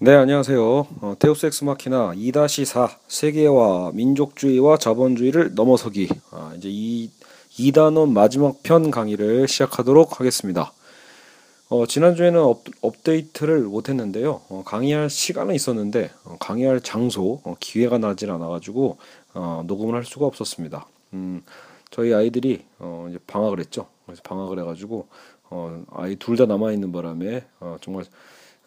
네, 0.00 0.14
안녕하세요. 0.14 0.86
어, 1.00 1.14
데우스 1.18 1.46
엑스 1.46 1.64
마키나 1.64 2.12
2-4 2.14 2.88
세계화, 3.08 3.90
민족주의와 3.94 4.78
자본주의를 4.78 5.54
넘어서기. 5.54 6.08
아, 6.30 6.52
이제 6.56 6.68
이 6.70 7.10
2단원 7.50 8.12
마지막 8.12 8.62
편 8.62 8.92
강의를 8.92 9.48
시작하도록 9.48 10.20
하겠습니다. 10.20 10.72
어, 11.68 11.84
지난주에는 11.86 12.40
업, 12.40 12.62
업데이트를 12.80 13.62
못했는데요. 13.62 14.40
어, 14.48 14.62
강의할 14.64 15.10
시간은 15.10 15.54
있었는데 15.56 16.10
어, 16.24 16.36
강의할 16.38 16.80
장소, 16.80 17.40
어, 17.42 17.56
기회가 17.58 17.98
나질 17.98 18.30
않아가지고 18.30 18.98
어, 19.34 19.64
녹음을 19.66 19.96
할 19.96 20.04
수가 20.04 20.26
없었습니다. 20.26 20.86
음, 21.14 21.42
저희 21.90 22.14
아이들이 22.14 22.64
어, 22.78 23.06
이제 23.10 23.18
방학을 23.26 23.58
했죠. 23.58 23.88
그래서 24.06 24.22
방학을 24.22 24.60
해가지고 24.60 25.08
어, 25.50 25.82
아이 25.92 26.14
둘 26.16 26.36
다 26.36 26.46
남아 26.46 26.70
있는 26.72 26.92
바람에 26.92 27.44
어, 27.58 27.76
정말 27.80 28.04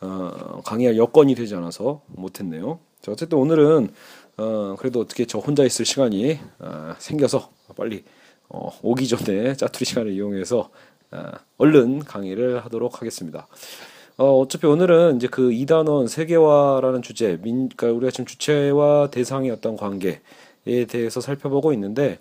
어, 0.02 0.62
강의할 0.66 0.98
여건이 0.98 1.36
되지 1.36 1.56
않아서 1.56 2.02
못했네요. 2.08 2.80
자, 3.02 3.12
어쨌든 3.12 3.38
오늘은 3.38 3.90
어, 4.38 4.76
그래도 4.78 5.00
어떻게 5.00 5.26
저 5.26 5.40
혼자 5.40 5.64
있을 5.64 5.86
시간이 5.86 6.40
어, 6.60 6.94
생겨서 6.98 7.50
빨리 7.76 8.04
어, 8.50 8.70
오기 8.82 9.08
전에 9.08 9.56
짜투리 9.56 9.86
시간을 9.86 10.12
이용해서 10.12 10.70
어, 11.12 11.32
얼른 11.58 12.00
강의를 12.00 12.66
하도록 12.66 13.00
하겠습니다. 13.00 13.48
어, 14.18 14.40
어차피 14.40 14.68
오늘은 14.68 15.18
이제 15.18 15.28
그 15.28 15.52
이단원 15.52 16.08
세계화라는 16.08 17.02
주제, 17.02 17.40
민, 17.42 17.70
그러니까 17.70 17.98
우리가 17.98 18.12
지금 18.12 18.26
주체와 18.26 19.10
대상의 19.10 19.52
어떤 19.52 19.76
관계에 19.78 20.20
대해서 20.88 21.22
살펴보고 21.22 21.74
있는데, 21.74 22.20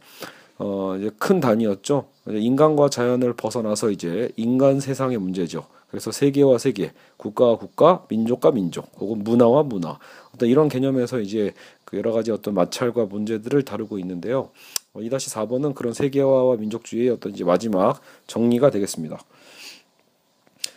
어, 0.59 0.95
이제 0.97 1.11
큰 1.19 1.41
단위였죠. 1.41 2.07
인간과 2.29 2.89
자연을 2.89 3.35
벗어나서 3.35 3.91
이제 3.91 4.31
인간 4.37 4.81
세상의 4.81 5.19
문제죠. 5.19 5.67
그래서 5.91 6.13
세계와 6.13 6.59
세계, 6.59 6.93
국가와 7.17 7.57
국가, 7.57 8.05
민족과 8.09 8.53
민족, 8.53 8.91
혹은 8.99 9.25
문화와 9.25 9.65
문화, 9.65 9.99
어떤 10.35 10.49
이런 10.49 10.69
개념에서 10.69 11.21
이제 11.21 11.53
그 11.85 11.97
여러 11.99 12.13
가지 12.13 12.31
어떤 12.31 12.55
마찰과 12.55 13.07
문제들을 13.07 13.65
다루고 13.65 13.99
있는데요. 13.99 14.51
2-4번은 14.95 15.71
어, 15.71 15.75
그런 15.75 15.93
세계화와 15.93 16.57
민족주의의 16.57 17.11
어떤 17.11 17.33
이제 17.33 17.45
마지막 17.45 18.01
정리가 18.27 18.71
되겠습니다. 18.71 19.19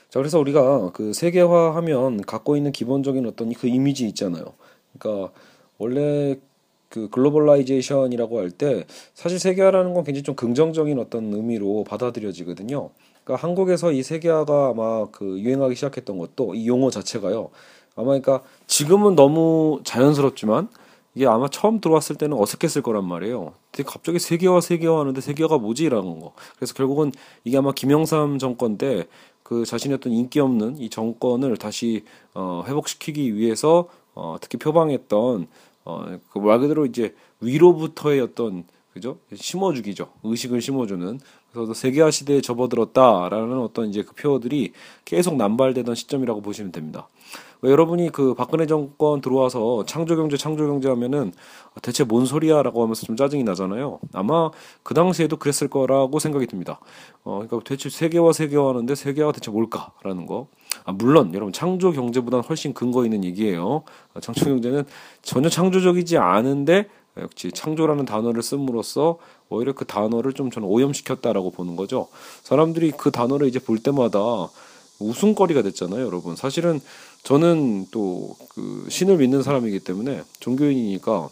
자, 0.10 0.20
그래서 0.20 0.40
우리가 0.40 0.92
그 0.92 1.14
세계화 1.14 1.76
하면 1.76 2.22
갖고 2.22 2.56
있는 2.58 2.72
기본적인 2.72 3.26
어떤 3.26 3.52
그 3.54 3.68
이미지 3.68 4.08
있잖아요. 4.08 4.46
그러니까 4.98 5.32
원래 5.78 6.38
그 6.90 7.10
globalization이라고 7.10 8.40
할 8.40 8.52
때 8.52 8.86
사실 9.16 9.40
세계화라는 9.40 9.96
건 9.96 10.04
굉장히 10.04 10.22
좀 10.24 10.36
긍정적인 10.36 11.00
어떤 11.00 11.34
의미로 11.34 11.84
받아들여지거든요. 11.84 12.92
그러니까 13.24 13.48
한국에서 13.48 13.92
이 13.92 14.04
세계화가 14.04 14.74
아마 14.74 15.08
그 15.12 15.40
유행하기 15.40 15.76
시작했던 15.76 16.18
것도 16.18 16.56
이 16.56 16.68
용어 16.68 16.90
자체가요. 16.90 17.50
아마 17.96 18.08
그러니까 18.08 18.42
지금은 18.68 19.16
너무 19.16 19.82
자연스럽지만 19.84 20.70
이게 21.16 21.28
아마 21.28 21.48
처음 21.48 21.80
들어왔을 21.80 22.16
때는 22.16 22.38
어색했을 22.38 22.82
거란 22.82 23.06
말이에요. 23.06 23.54
근데 23.72 23.88
갑자기 23.88 24.18
세계화 24.18 24.62
세계화 24.62 25.00
하는데 25.00 25.22
세계화가 25.22 25.60
뭐지라는 25.60 26.20
거. 26.20 26.34
그래서 26.56 26.74
결국은 26.74 27.12
이게 27.44 27.58
아마 27.58 27.72
김영삼 27.72 28.40
정권 28.40 28.78
때 28.78 29.08
그 29.44 29.66
자신의 29.66 29.98
어떤 29.98 30.14
인기 30.14 30.40
없는 30.40 30.80
이 30.80 30.90
정권을 30.90 31.58
다시 31.58 32.06
어 32.34 32.64
회복시키기 32.66 33.36
위해서 33.36 33.90
어 34.16 34.38
특히 34.42 34.58
표방했던 34.58 35.48
어그 35.84 36.42
그대로 36.42 36.86
이제 36.86 37.14
위로부터의 37.42 38.22
어떤 38.22 38.64
그죠 38.94 39.18
심어주기죠 39.34 40.10
의식을 40.24 40.62
심어주는 40.62 41.20
그래서 41.54 41.74
세계화 41.74 42.12
시대에 42.12 42.42
접어들었다라는 42.42 43.60
어떤 43.60 43.88
이제 43.88 44.02
그 44.02 44.14
표어들이 44.14 44.74
계속 45.06 45.36
남발되던 45.36 45.96
시점이라고 45.96 46.42
보시면 46.42 46.72
됩니다. 46.72 47.08
여러분이 47.64 48.10
그 48.10 48.34
박근혜 48.34 48.66
정권 48.66 49.22
들어와서 49.22 49.86
창조경제 49.86 50.36
창조경제 50.36 50.90
하면은 50.90 51.32
대체 51.82 52.04
뭔 52.04 52.26
소리야라고 52.26 52.82
하면서 52.82 53.06
좀 53.06 53.16
짜증이 53.16 53.44
나잖아요. 53.44 54.00
아마 54.12 54.52
그 54.84 54.94
당시에도 54.94 55.38
그랬을 55.38 55.70
거라고 55.70 56.20
생각이 56.20 56.46
듭니다. 56.48 56.80
어, 57.24 57.42
그러니까 57.46 57.62
대체 57.64 57.90
세계화 57.90 58.34
세계화 58.34 58.70
하는데 58.70 58.94
세계화가 58.94 59.32
대체 59.32 59.50
뭘까라는 59.50 60.26
거. 60.26 60.48
아, 60.84 60.92
물론 60.92 61.34
여러분 61.34 61.54
창조경제보다는 61.54 62.44
훨씬 62.44 62.74
근거 62.74 63.06
있는 63.06 63.24
얘기예요. 63.24 63.84
아, 64.14 64.20
창조경제는 64.20 64.84
전혀 65.22 65.48
창조적이지 65.48 66.18
않은데 66.18 66.90
역시 67.18 67.52
창조라는 67.52 68.06
단어를 68.06 68.42
씀으로써 68.42 69.18
오히려 69.50 69.74
그 69.74 69.86
단어를 69.86 70.34
좀 70.34 70.50
저는 70.50 70.68
오염시켰다라고 70.68 71.52
보는 71.52 71.76
거죠. 71.76 72.08
사람들이 72.44 72.92
그 72.92 73.12
단어를 73.12 73.48
이제 73.48 73.60
볼 73.60 73.78
때마다 73.80 74.20
웃음거리가 75.00 75.62
됐잖아요, 75.62 76.06
여러분. 76.06 76.36
사실은 76.36 76.82
저는 77.24 77.88
또 77.92 78.36
그 78.56 78.86
신을 78.90 79.18
믿는 79.18 79.42
사람이기 79.42 79.80
때문에 79.80 80.22
종교인이니까 80.40 81.30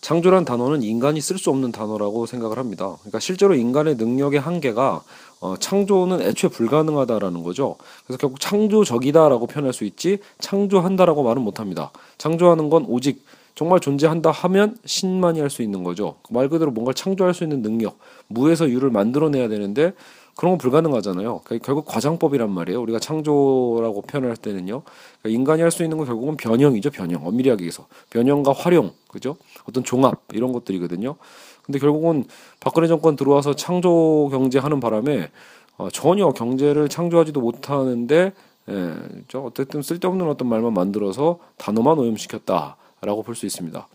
창조란 0.00 0.46
단어는 0.46 0.82
인간이 0.82 1.20
쓸 1.20 1.36
수 1.36 1.50
없는 1.50 1.72
단어라고 1.72 2.24
생각을 2.24 2.58
합니다. 2.58 2.96
그러니까 3.00 3.20
실제로 3.20 3.54
인간의 3.54 3.96
능력의 3.96 4.40
한계가 4.40 5.02
어, 5.40 5.56
창조는 5.58 6.22
애초에 6.22 6.48
불가능하다라는 6.48 7.42
거죠. 7.42 7.76
그래서 8.06 8.18
결국 8.18 8.40
창조적이다라고 8.40 9.46
표현할 9.46 9.74
수 9.74 9.84
있지 9.84 10.18
창조한다라고 10.38 11.22
말은 11.22 11.42
못합니다. 11.42 11.92
창조하는 12.16 12.70
건 12.70 12.86
오직 12.88 13.22
정말 13.60 13.78
존재한다 13.78 14.30
하면 14.30 14.74
신만이 14.86 15.38
할 15.38 15.50
수 15.50 15.60
있는 15.60 15.84
거죠. 15.84 16.14
말 16.30 16.48
그대로 16.48 16.70
뭔가 16.70 16.94
창조할 16.94 17.34
수 17.34 17.44
있는 17.44 17.60
능력, 17.60 17.98
무에서 18.28 18.70
유를 18.70 18.88
만들어내야 18.88 19.48
되는데 19.48 19.92
그런 20.34 20.52
건 20.52 20.58
불가능하잖아요. 20.58 21.42
그러니까 21.44 21.66
결국 21.66 21.84
과장법이란 21.84 22.50
말이에요. 22.50 22.80
우리가 22.80 22.98
창조라고 22.98 24.00
표현할 24.00 24.38
때는요. 24.38 24.80
그러니까 25.20 25.38
인간이 25.38 25.60
할 25.60 25.70
수 25.70 25.82
있는 25.82 25.98
건 25.98 26.06
결국은 26.06 26.38
변형이죠. 26.38 26.88
변형. 26.90 27.26
엄밀히 27.26 27.50
하기 27.50 27.62
위해서. 27.64 27.86
변형과 28.08 28.52
활용. 28.52 28.92
그죠? 29.08 29.36
어떤 29.68 29.84
종합. 29.84 30.22
이런 30.32 30.52
것들이거든요. 30.52 31.16
근데 31.62 31.78
결국은 31.78 32.24
박근혜 32.60 32.88
정권 32.88 33.14
들어와서 33.14 33.54
창조 33.56 34.30
경제 34.32 34.58
하는 34.58 34.80
바람에 34.80 35.28
어, 35.76 35.90
전혀 35.92 36.30
경제를 36.30 36.88
창조하지도 36.88 37.42
못하는데 37.42 38.32
예, 38.70 38.94
어쨌든 39.34 39.82
쓸데없는 39.82 40.26
어떤 40.30 40.48
말만 40.48 40.72
만들어서 40.72 41.40
단어만 41.58 41.98
오염시켰다. 41.98 42.76
라고 43.02 43.22
볼 43.22 43.34
수 43.34 43.46
있습니다. 43.46 43.88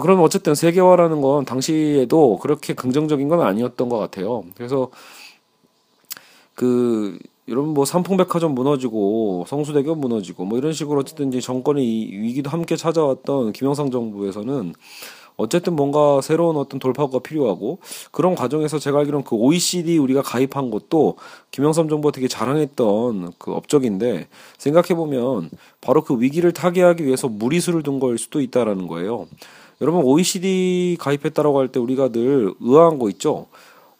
그러면 0.00 0.24
어쨌든 0.24 0.54
세계화라는 0.54 1.20
건 1.20 1.44
당시에도 1.44 2.38
그렇게 2.38 2.72
긍정적인 2.72 3.28
건 3.28 3.40
아니었던 3.40 3.88
것 3.88 3.98
같아요. 3.98 4.44
그래서 4.54 4.90
그 6.54 7.18
여러분 7.48 7.72
뭐 7.72 7.84
삼풍백화점 7.84 8.54
무너지고 8.54 9.44
성수대교 9.48 9.94
무너지고 9.94 10.44
뭐 10.44 10.58
이런 10.58 10.72
식으로 10.72 11.00
어쨌든 11.00 11.28
이제 11.28 11.40
정권의 11.40 11.84
위기도 11.84 12.50
함께 12.50 12.76
찾아왔던 12.76 13.52
김영삼 13.52 13.90
정부에서는 13.90 14.74
어쨌든 15.38 15.74
뭔가 15.76 16.20
새로운 16.20 16.56
어떤 16.56 16.80
돌파구가 16.80 17.20
필요하고 17.20 17.78
그런 18.10 18.34
과정에서 18.34 18.78
제가 18.78 18.98
알기로는 18.98 19.24
그 19.24 19.36
OECD 19.36 19.96
우리가 19.96 20.20
가입한 20.20 20.70
것도 20.70 21.16
김영삼 21.52 21.88
정부가 21.88 22.12
되게 22.12 22.26
자랑했던 22.26 23.32
그 23.38 23.52
업적인데 23.52 24.26
생각해 24.58 24.88
보면 24.96 25.48
바로 25.80 26.02
그 26.02 26.20
위기를 26.20 26.52
타개하기 26.52 27.06
위해서 27.06 27.28
무리수를 27.28 27.82
둔 27.84 28.00
걸 28.00 28.18
수도 28.18 28.40
있다라는 28.40 28.86
거예요. 28.88 29.26
여러분 29.80 30.02
OECD 30.04 30.96
가입했다라고 31.00 31.58
할 31.60 31.68
때 31.68 31.78
우리가 31.80 32.08
늘 32.10 32.52
의아한 32.60 32.98
거 32.98 33.08
있죠. 33.10 33.46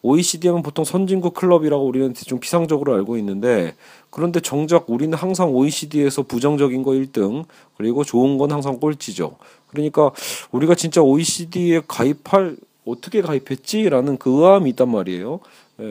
OECD 0.02 0.48
하면 0.48 0.62
보통 0.62 0.84
선진국 0.84 1.34
클럽이라고 1.34 1.84
우리는 1.84 2.14
좀 2.14 2.38
피상적으로 2.38 2.94
알고 2.94 3.16
있는데 3.18 3.74
그런데 4.10 4.40
정작 4.40 4.88
우리는 4.88 5.16
항상 5.16 5.50
OECD에서 5.50 6.22
부정적인 6.22 6.82
거 6.84 6.92
1등 6.92 7.44
그리고 7.76 8.04
좋은 8.04 8.38
건 8.38 8.52
항상 8.52 8.78
꼴찌죠. 8.78 9.36
그러니까 9.68 10.10
우리가 10.50 10.74
진짜 10.74 11.02
OECD에 11.02 11.82
가입할 11.86 12.56
어떻게 12.86 13.20
가입했지라는 13.20 14.16
그 14.18 14.30
의아함이 14.30 14.70
있단 14.70 14.90
말이에요. 14.90 15.40
예. 15.80 15.84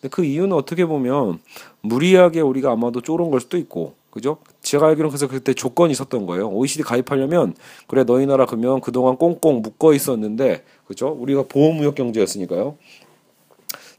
근데 0.00 0.08
그 0.10 0.24
이유는 0.24 0.52
어떻게 0.52 0.86
보면 0.86 1.40
무리하게 1.80 2.40
우리가 2.40 2.72
아마도 2.72 3.00
쫄은 3.00 3.30
걸 3.30 3.40
수도 3.40 3.58
있고 3.58 3.94
그죠? 4.10 4.38
제가 4.62 4.86
알기로는 4.86 5.10
그래서 5.10 5.28
그때 5.28 5.54
조건이 5.54 5.92
있었던 5.92 6.26
거예요. 6.26 6.48
OECD 6.48 6.82
가입하려면 6.82 7.54
그래 7.86 8.04
너희 8.04 8.26
나라 8.26 8.46
그러면 8.46 8.80
그동안 8.80 9.16
꽁꽁 9.16 9.60
묶어 9.62 9.92
있었는데 9.94 10.64
그죠? 10.86 11.08
우리가 11.08 11.44
보호무역 11.48 11.94
경제였으니까요. 11.94 12.76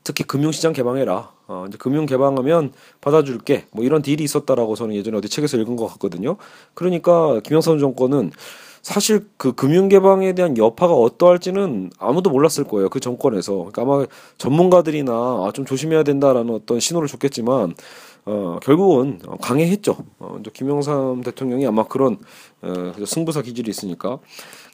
특히 0.04 0.24
금융시장 0.24 0.74
개방해라. 0.74 1.32
어, 1.48 1.66
이제 1.68 1.78
금융 1.78 2.06
개방하면 2.06 2.74
받아줄게. 3.02 3.66
뭐 3.72 3.84
이런 3.84 4.02
딜이 4.02 4.24
있었다라고 4.24 4.76
저는 4.76 4.96
예전에 4.96 5.18
어디 5.18 5.30
책에서 5.30 5.58
읽은 5.58 5.76
것 5.76 5.88
같거든요. 5.88 6.38
그러니까 6.74 7.40
김영삼 7.42 7.80
정권은 7.80 8.32
사실 8.82 9.28
그 9.38 9.54
금융 9.54 9.90
개방에 9.90 10.34
대한 10.34 10.58
여파가 10.58 10.94
어떠할지는 10.94 11.92
아무도 12.00 12.30
몰랐을 12.30 12.66
거예요. 12.68 12.90
그 12.90 13.00
정권에서. 13.00 13.54
그러니까 13.54 13.82
아마 13.82 14.06
전문가들이나 14.38 15.12
아, 15.12 15.52
좀 15.54 15.66
조심해야 15.66 16.04
된다라는 16.04 16.54
어떤 16.54 16.80
신호를 16.80 17.08
줬겠지만 17.08 17.76
어, 18.32 18.60
결국은 18.62 19.20
강해했죠. 19.42 19.98
어, 20.20 20.38
김영삼 20.54 21.24
대통령이 21.24 21.66
아마 21.66 21.84
그런 21.84 22.20
어, 22.62 22.94
승부사 23.04 23.42
기질이 23.42 23.72
있으니까 23.72 24.20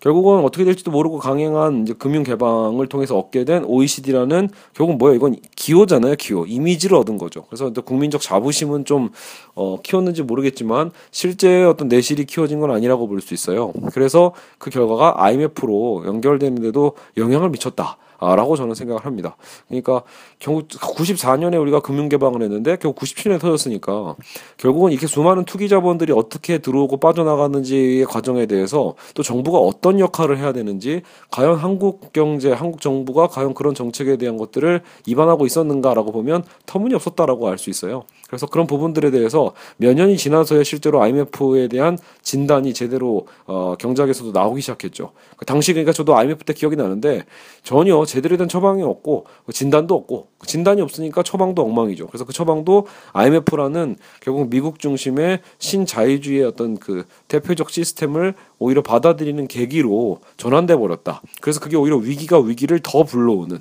결국은 0.02 0.44
어떻게 0.44 0.66
될지도 0.66 0.92
모르고 0.92 1.20
강행한 1.20 1.84
이제 1.84 1.94
금융 1.94 2.24
개방을 2.24 2.88
통해서 2.88 3.18
얻게 3.18 3.46
된 3.46 3.64
OECD라는 3.64 4.50
결국 4.74 4.98
뭐야 4.98 5.16
이건 5.16 5.38
기호잖아요 5.56 6.16
기호 6.16 6.46
이미지를 6.46 6.98
얻은 6.98 7.18
거죠. 7.18 7.46
그래서 7.46 7.72
국민적 7.72 8.20
자부심은 8.20 8.84
좀 8.84 9.12
어, 9.54 9.82
키웠는지 9.82 10.24
모르겠지만 10.24 10.92
실제 11.12 11.64
어떤 11.64 11.88
내실이 11.88 12.26
키워진 12.26 12.60
건 12.60 12.72
아니라고 12.72 13.08
볼 13.08 13.22
수 13.22 13.34
있어요. 13.34 13.72
그래서 13.94 14.34
그 14.58 14.70
결과가 14.70 15.24
IMF로 15.24 16.04
연결되는데도 16.06 16.92
영향을 17.16 17.50
미쳤다. 17.50 17.98
라고 18.20 18.56
저는 18.56 18.76
생각을 18.76 19.06
합니다. 19.06 19.36
그러니까 19.68 20.04
결국 20.40 20.68
94년에 20.68 21.60
우리가 21.62 21.80
금융 21.80 22.10
개방을 22.10 22.42
했는데 22.42 22.78
결국 22.78 23.02
97년에 23.02 23.40
터졌으니까 23.40 24.16
결국은 24.58 24.92
이렇게 24.92 25.08
수많은 25.08 25.46
투기 25.46 25.68
자본들이 25.70 26.14
어떻게 26.14 26.60
들어오고 26.60 26.98
빠져나가는지의 26.98 28.06
과정에 28.06 28.46
대해서 28.46 28.96
또 29.14 29.24
정부가 29.24 29.60
어떤 29.60 30.00
역할을 30.00 30.38
해야 30.38 30.54
되는지 30.54 31.02
과연 31.32 31.56
한국 31.56 32.14
경제, 32.14 32.52
한국 32.52 32.82
정부가 32.82 33.28
과연 33.28 33.54
그런 33.54 33.74
정책에 33.76 34.18
대한 34.18 34.38
것들을 34.38 34.82
입안하고 35.06 35.46
있었는가라고 35.46 36.12
보면 36.12 36.44
터무니없었다라고 36.66 37.50
알 37.50 37.56
수 37.58 37.70
있어요. 37.70 38.04
그래서 38.36 38.48
그런 38.48 38.68
부분들에 38.68 39.12
대해서 39.12 39.54
몇 39.78 39.94
년이 39.94 40.18
지나서야 40.18 40.64
실제로 40.64 41.02
IMF에 41.02 41.70
대한 41.70 41.98
진단이 42.22 42.74
제대로 42.74 43.28
어, 43.46 43.76
경작에서도 43.80 44.34
나오기 44.34 44.60
시작했죠. 44.60 45.14
그 45.38 45.46
당시 45.46 45.72
그러니까 45.72 45.94
저도 45.94 46.18
IMF 46.18 46.44
때 46.44 46.54
기억이 46.54 46.76
나는데 46.76 47.24
전혀 47.64 48.04
제대로 48.04 48.36
된 48.36 48.50
처방이 48.50 48.84
없고 48.84 49.26
그 49.46 49.54
진단도 49.54 49.96
없고 49.96 50.28
그 50.38 50.48
진단이 50.48 50.82
없으니까 50.82 51.24
처방도 51.24 51.62
엉망이죠. 51.64 52.08
그래서 52.08 52.26
그 52.26 52.34
처방도 52.34 52.88
IMF라는 53.14 53.96
결국 54.20 54.50
미국 54.50 54.80
중심의 54.80 55.40
신자유주의의 55.60 56.44
어떤 56.44 56.78
그 56.78 57.06
대표적 57.30 57.70
시스템을 57.70 58.34
오히려 58.60 58.82
받아들이는 58.82 59.48
계기로 59.48 60.20
전환돼 60.36 60.76
버렸다. 60.76 61.22
그래서 61.40 61.62
그게 61.62 61.78
오히려 61.78 61.96
위기가 61.96 62.38
위기를 62.38 62.82
더 62.84 63.04
불러오는 63.04 63.60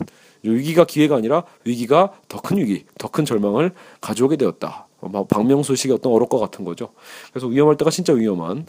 위기가 0.53 0.85
기회가 0.85 1.17
아니라 1.17 1.45
위기가 1.65 2.13
더 2.29 2.41
큰 2.41 2.59
위기, 2.59 2.85
더 2.99 3.09
큰 3.09 3.25
절망을 3.25 3.73
가져오게 4.01 4.37
되었다. 4.37 4.89
박명수식의 5.29 5.97
어떤 5.97 6.13
어록과 6.13 6.39
같은 6.39 6.65
거죠. 6.65 6.91
그래서 7.31 7.47
위험할 7.47 7.77
때가 7.77 7.91
진짜 7.91 8.13
위험한. 8.13 8.67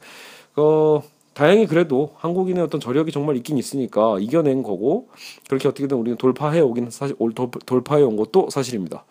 어, 0.57 1.01
다행히 1.33 1.65
그래도 1.67 2.13
한국인의 2.17 2.63
어떤 2.63 2.79
저력이 2.79 3.11
정말 3.11 3.35
있긴 3.37 3.57
있으니까 3.57 4.17
이겨낸 4.19 4.63
거고 4.63 5.09
그렇게 5.49 5.67
어떻게든 5.67 5.97
우리는 5.97 6.17
돌파해 6.17 6.61
오긴 6.61 6.89
사실 6.89 7.15
돌파해 7.65 8.03
온 8.03 8.15
것도 8.15 8.49
사실입니다. 8.49 9.05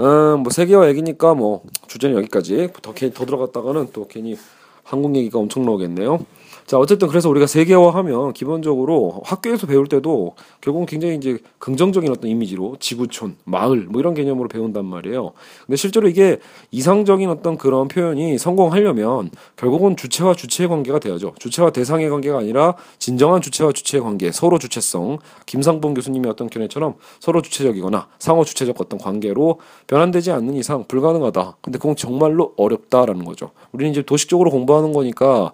음, 0.00 0.40
뭐 0.42 0.50
세계화 0.50 0.88
얘기니까 0.88 1.34
뭐 1.34 1.62
주제는 1.86 2.16
여기까지 2.16 2.70
더, 2.82 2.92
더 2.92 3.26
들어갔다가는 3.26 3.88
또 3.92 4.06
괜히 4.08 4.36
한국 4.82 5.14
얘기가 5.16 5.38
엄청 5.38 5.64
나오겠네요. 5.64 6.24
자 6.70 6.78
어쨌든 6.78 7.08
그래서 7.08 7.28
우리가 7.28 7.48
세계화하면 7.48 8.32
기본적으로 8.32 9.22
학교에서 9.24 9.66
배울 9.66 9.88
때도 9.88 10.36
결국은 10.60 10.86
굉장히 10.86 11.16
이제 11.16 11.38
긍정적인 11.58 12.08
어떤 12.12 12.30
이미지로 12.30 12.76
지구촌, 12.78 13.34
마을 13.42 13.88
뭐 13.90 14.00
이런 14.00 14.14
개념으로 14.14 14.46
배운단 14.48 14.84
말이에요. 14.84 15.32
근데 15.66 15.74
실제로 15.74 16.08
이게 16.08 16.38
이상적인 16.70 17.28
어떤 17.28 17.58
그런 17.58 17.88
표현이 17.88 18.38
성공하려면 18.38 19.32
결국은 19.56 19.96
주체와 19.96 20.34
주체의 20.34 20.68
관계가 20.68 21.00
돼야죠. 21.00 21.34
주체와 21.40 21.70
대상의 21.70 22.08
관계가 22.08 22.38
아니라 22.38 22.76
진정한 23.00 23.42
주체와 23.42 23.72
주체의 23.72 24.04
관계, 24.04 24.30
서로 24.30 24.60
주체성. 24.60 25.18
김상봉 25.46 25.94
교수님의 25.94 26.30
어떤 26.30 26.48
견해처럼 26.48 26.94
서로 27.18 27.42
주체적이거나 27.42 28.06
상호 28.20 28.44
주체적 28.44 28.80
어떤 28.80 29.00
관계로 29.00 29.58
변환되지 29.88 30.30
않는 30.30 30.54
이상 30.54 30.84
불가능하다. 30.86 31.56
근데 31.62 31.80
그건 31.80 31.96
정말로 31.96 32.54
어렵다라는 32.56 33.24
거죠. 33.24 33.50
우리는 33.72 33.90
이제 33.90 34.02
도식적으로 34.02 34.52
공부하는 34.52 34.92
거니까 34.92 35.50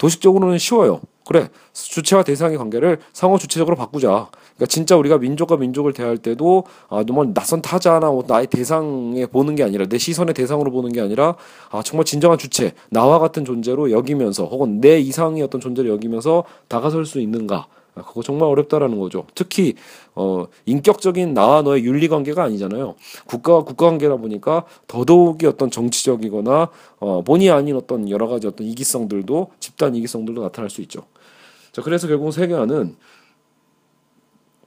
도식적으로는 0.00 0.56
쉬워요. 0.56 1.00
그래 1.26 1.48
주체와 1.74 2.24
대상의 2.24 2.56
관계를 2.56 2.98
상호 3.12 3.38
주체적으로 3.38 3.76
바꾸자. 3.76 4.08
그러니까 4.08 4.66
진짜 4.66 4.96
우리가 4.96 5.18
민족과 5.18 5.58
민족을 5.58 5.92
대할 5.92 6.16
때도 6.16 6.64
아 6.88 7.04
너무 7.06 7.32
낯선 7.34 7.60
타자나 7.60 8.10
뭐 8.10 8.24
나의 8.26 8.46
대상에 8.46 9.26
보는 9.26 9.54
게 9.54 9.62
아니라 9.62 9.86
내 9.86 9.98
시선의 9.98 10.34
대상으로 10.34 10.70
보는 10.72 10.90
게 10.92 11.02
아니라 11.02 11.36
아 11.70 11.82
정말 11.82 12.06
진정한 12.06 12.38
주체 12.38 12.72
나와 12.88 13.18
같은 13.18 13.44
존재로 13.44 13.90
여기면서 13.90 14.46
혹은 14.46 14.80
내 14.80 14.98
이상의 14.98 15.42
어떤 15.42 15.60
존재를 15.60 15.90
여기면서 15.90 16.44
다가설 16.68 17.04
수 17.04 17.20
있는가 17.20 17.56
아, 17.56 17.66
그거 18.06 18.22
정말 18.22 18.48
어렵다라는 18.48 18.98
거죠. 18.98 19.26
특히 19.34 19.74
어 20.14 20.46
인격적인 20.66 21.34
나와 21.34 21.62
너의 21.62 21.84
윤리 21.84 22.08
관계가 22.08 22.42
아니잖아요. 22.44 22.94
국가와 23.26 23.64
국가 23.64 23.86
관계라 23.86 24.16
보니까 24.16 24.64
더더욱이 24.86 25.46
어떤 25.46 25.70
정치적이거나 25.70 26.68
어 26.98 27.22
본의 27.22 27.50
아닌 27.50 27.76
어떤 27.76 28.08
여러 28.10 28.26
가지 28.28 28.46
어떤 28.46 28.66
이기성들도 28.66 29.50
집단 29.60 29.94
이기성들도 29.94 30.42
나타날 30.42 30.70
수 30.70 30.80
있죠. 30.82 31.02
자, 31.72 31.82
그래서 31.82 32.06
결국 32.08 32.32
세계화는 32.32 32.96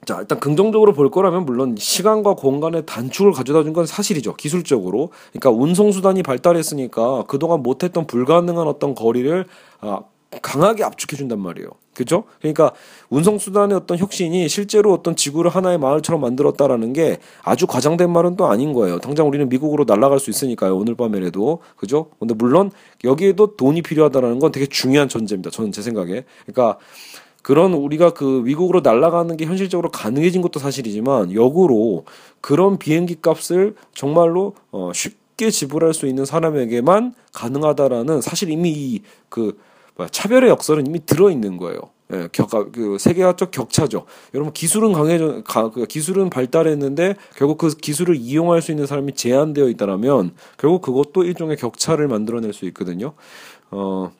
자, 0.06 0.18
일단 0.20 0.38
긍정적으로 0.38 0.92
볼 0.92 1.10
거라면 1.10 1.46
물론 1.46 1.76
시간과 1.78 2.34
공간의 2.34 2.84
단축을 2.84 3.32
가져다 3.32 3.62
준 3.62 3.72
건 3.72 3.86
사실이죠. 3.86 4.36
기술적으로. 4.36 5.10
그러니까 5.32 5.50
운송 5.50 5.92
수단이 5.92 6.22
발달했으니까 6.22 7.24
그동안 7.26 7.62
못 7.62 7.82
했던 7.82 8.06
불가능한 8.06 8.66
어떤 8.68 8.94
거리를 8.94 9.46
아 9.80 10.00
강하게 10.42 10.84
압축해 10.84 11.16
준단 11.16 11.40
말이에요. 11.40 11.70
그죠? 11.94 12.24
그러니까 12.40 12.72
운송수단의 13.08 13.76
어떤 13.76 13.98
혁신이 13.98 14.48
실제로 14.48 14.92
어떤 14.92 15.14
지구를 15.16 15.50
하나의 15.50 15.78
마을처럼 15.78 16.20
만들었다라는 16.20 16.92
게 16.92 17.18
아주 17.42 17.66
과장된 17.66 18.10
말은 18.10 18.36
또 18.36 18.46
아닌 18.46 18.72
거예요. 18.72 18.98
당장 18.98 19.28
우리는 19.28 19.48
미국으로 19.48 19.84
날아갈 19.86 20.18
수 20.18 20.30
있으니까요. 20.30 20.76
오늘 20.76 20.96
밤에라도. 20.96 21.60
그죠? 21.76 22.10
근데 22.18 22.34
물론 22.34 22.70
여기에도 23.04 23.56
돈이 23.56 23.82
필요하다라는 23.82 24.40
건 24.40 24.52
되게 24.52 24.66
중요한 24.66 25.08
전제입니다. 25.08 25.50
저는 25.50 25.72
제 25.72 25.82
생각에. 25.82 26.24
그러니까 26.46 26.78
그런 27.42 27.74
우리가 27.74 28.14
그 28.14 28.24
미국으로 28.24 28.80
날아가는 28.80 29.36
게 29.36 29.44
현실적으로 29.44 29.90
가능해진 29.90 30.40
것도 30.40 30.58
사실이지만 30.58 31.34
역으로 31.34 32.04
그런 32.40 32.78
비행기 32.78 33.20
값을 33.20 33.74
정말로 33.94 34.54
어 34.72 34.92
쉽게 34.94 35.50
지불할 35.50 35.92
수 35.92 36.06
있는 36.06 36.24
사람에게만 36.24 37.14
가능하다라는 37.34 38.22
사실 38.22 38.48
이미 38.50 38.70
이그 38.70 39.58
차별의 40.10 40.50
역설은 40.50 40.86
이미 40.86 41.04
들어 41.04 41.30
있는 41.30 41.56
거예요. 41.56 41.80
예, 42.12 42.28
격, 42.32 42.50
그 42.72 42.98
세계화적 42.98 43.50
격차죠. 43.50 44.04
여러분 44.34 44.52
기술은 44.52 44.92
강해져, 44.92 45.42
가, 45.42 45.70
그 45.70 45.86
기술은 45.86 46.28
발달했는데 46.30 47.16
결국 47.36 47.58
그 47.58 47.70
기술을 47.70 48.16
이용할 48.16 48.60
수 48.60 48.72
있는 48.72 48.86
사람이 48.86 49.14
제한되어 49.14 49.68
있다라면 49.70 50.34
결국 50.58 50.82
그것도 50.82 51.24
일종의 51.24 51.56
격차를 51.56 52.08
만들어낼 52.08 52.52
수 52.52 52.66
있거든요. 52.66 53.14
어. 53.70 54.12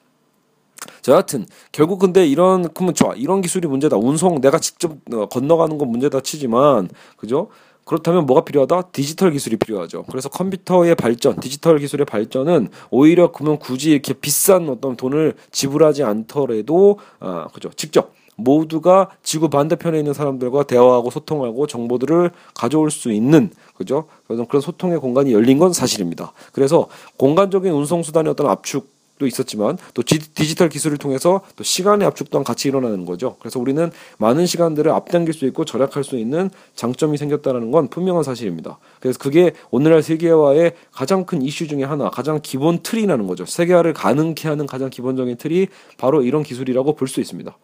자, 1.01 1.13
여하튼 1.13 1.45
결국 1.71 1.99
근데 1.99 2.27
이런 2.27 2.71
그러면 2.73 2.93
좋아 2.93 3.13
이런 3.15 3.41
기술이 3.41 3.67
문제다 3.67 3.97
운송 3.97 4.41
내가 4.41 4.59
직접 4.59 4.93
어, 5.13 5.27
건너가는 5.27 5.77
건 5.77 5.89
문제다 5.89 6.21
치지만 6.21 6.89
그죠 7.17 7.49
그렇다면 7.85 8.25
뭐가 8.25 8.43
필요하다? 8.43 8.89
디지털 8.91 9.31
기술이 9.31 9.57
필요하죠. 9.57 10.03
그래서 10.09 10.27
컴퓨터의 10.27 10.95
발전, 10.95 11.39
디지털 11.39 11.77
기술의 11.79 12.05
발전은 12.05 12.69
오히려 12.89 13.31
그러면 13.31 13.59
굳이 13.59 13.91
이렇게 13.91 14.13
비싼 14.13 14.67
어떤 14.69 14.97
돈을 14.97 15.35
지불하지 15.51 16.03
않더라도 16.03 16.99
아, 17.19 17.47
그죠. 17.53 17.69
직접 17.75 18.13
모두가 18.37 19.09
지구 19.23 19.49
반대편에 19.49 19.97
있는 19.97 20.13
사람들과 20.13 20.63
대화하고 20.63 21.09
소통하고 21.09 21.67
정보들을 21.67 22.31
가져올 22.53 22.91
수 22.91 23.11
있는 23.11 23.51
그죠? 23.75 24.07
그런 24.27 24.61
소통의 24.61 24.99
공간이 24.99 25.31
열린 25.31 25.57
건 25.57 25.71
사실입니다. 25.71 26.33
그래서 26.51 26.87
공간적인 27.17 27.71
운송 27.71 28.03
수단의 28.03 28.31
어떤 28.31 28.47
압축 28.47 28.94
도 29.17 29.25
있었지만 29.27 29.77
또 29.93 30.03
디지털 30.03 30.67
기술을 30.67 30.97
통해서 30.97 31.39
또 31.55 31.63
시간의 31.63 32.05
압축 32.05 32.29
또한 32.29 32.43
같이 32.43 32.67
일어나는 32.67 33.05
거죠. 33.05 33.37
그래서 33.39 33.61
우리는 33.61 33.89
많은 34.17 34.45
시간들을 34.45 34.91
앞당길 34.91 35.33
수 35.33 35.45
있고 35.45 35.63
절약할 35.63 36.03
수 36.03 36.17
있는 36.17 36.49
장점이 36.75 37.17
생겼다는 37.17 37.71
건 37.71 37.87
분명한 37.87 38.23
사실입니다. 38.23 38.77
그래서 38.99 39.17
그게 39.17 39.53
오늘날 39.71 40.03
세계화의 40.03 40.73
가장 40.91 41.25
큰 41.25 41.41
이슈 41.41 41.65
중에 41.65 41.85
하나, 41.85 42.09
가장 42.09 42.41
기본 42.43 42.79
틀이라는 42.83 43.25
거죠. 43.25 43.45
세계화를 43.45 43.93
가능케 43.93 44.49
하는 44.49 44.65
가장 44.65 44.89
기본적인 44.89 45.37
틀이 45.37 45.67
바로 45.97 46.21
이런 46.21 46.43
기술이라고 46.43 46.95
볼 46.95 47.07
수 47.07 47.21
있습니다. 47.21 47.55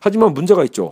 하지만 0.00 0.34
문제가 0.34 0.64
있죠. 0.64 0.90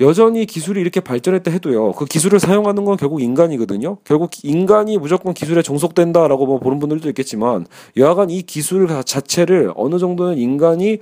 여전히 0.00 0.44
기술이 0.44 0.80
이렇게 0.80 1.00
발전했다 1.00 1.50
해도요. 1.50 1.92
그 1.92 2.04
기술을 2.04 2.38
사용하는 2.38 2.84
건 2.84 2.96
결국 2.96 3.22
인간이거든요. 3.22 3.98
결국 4.04 4.30
인간이 4.42 4.98
무조건 4.98 5.32
기술에 5.32 5.62
종속된다라고 5.62 6.46
뭐 6.46 6.58
보는 6.58 6.78
분들도 6.78 7.08
있겠지만 7.08 7.66
여하간 7.96 8.30
이 8.30 8.42
기술 8.42 8.88
자체를 9.04 9.72
어느 9.74 9.98
정도는 9.98 10.36
인간이 10.36 10.92
에, 10.92 10.98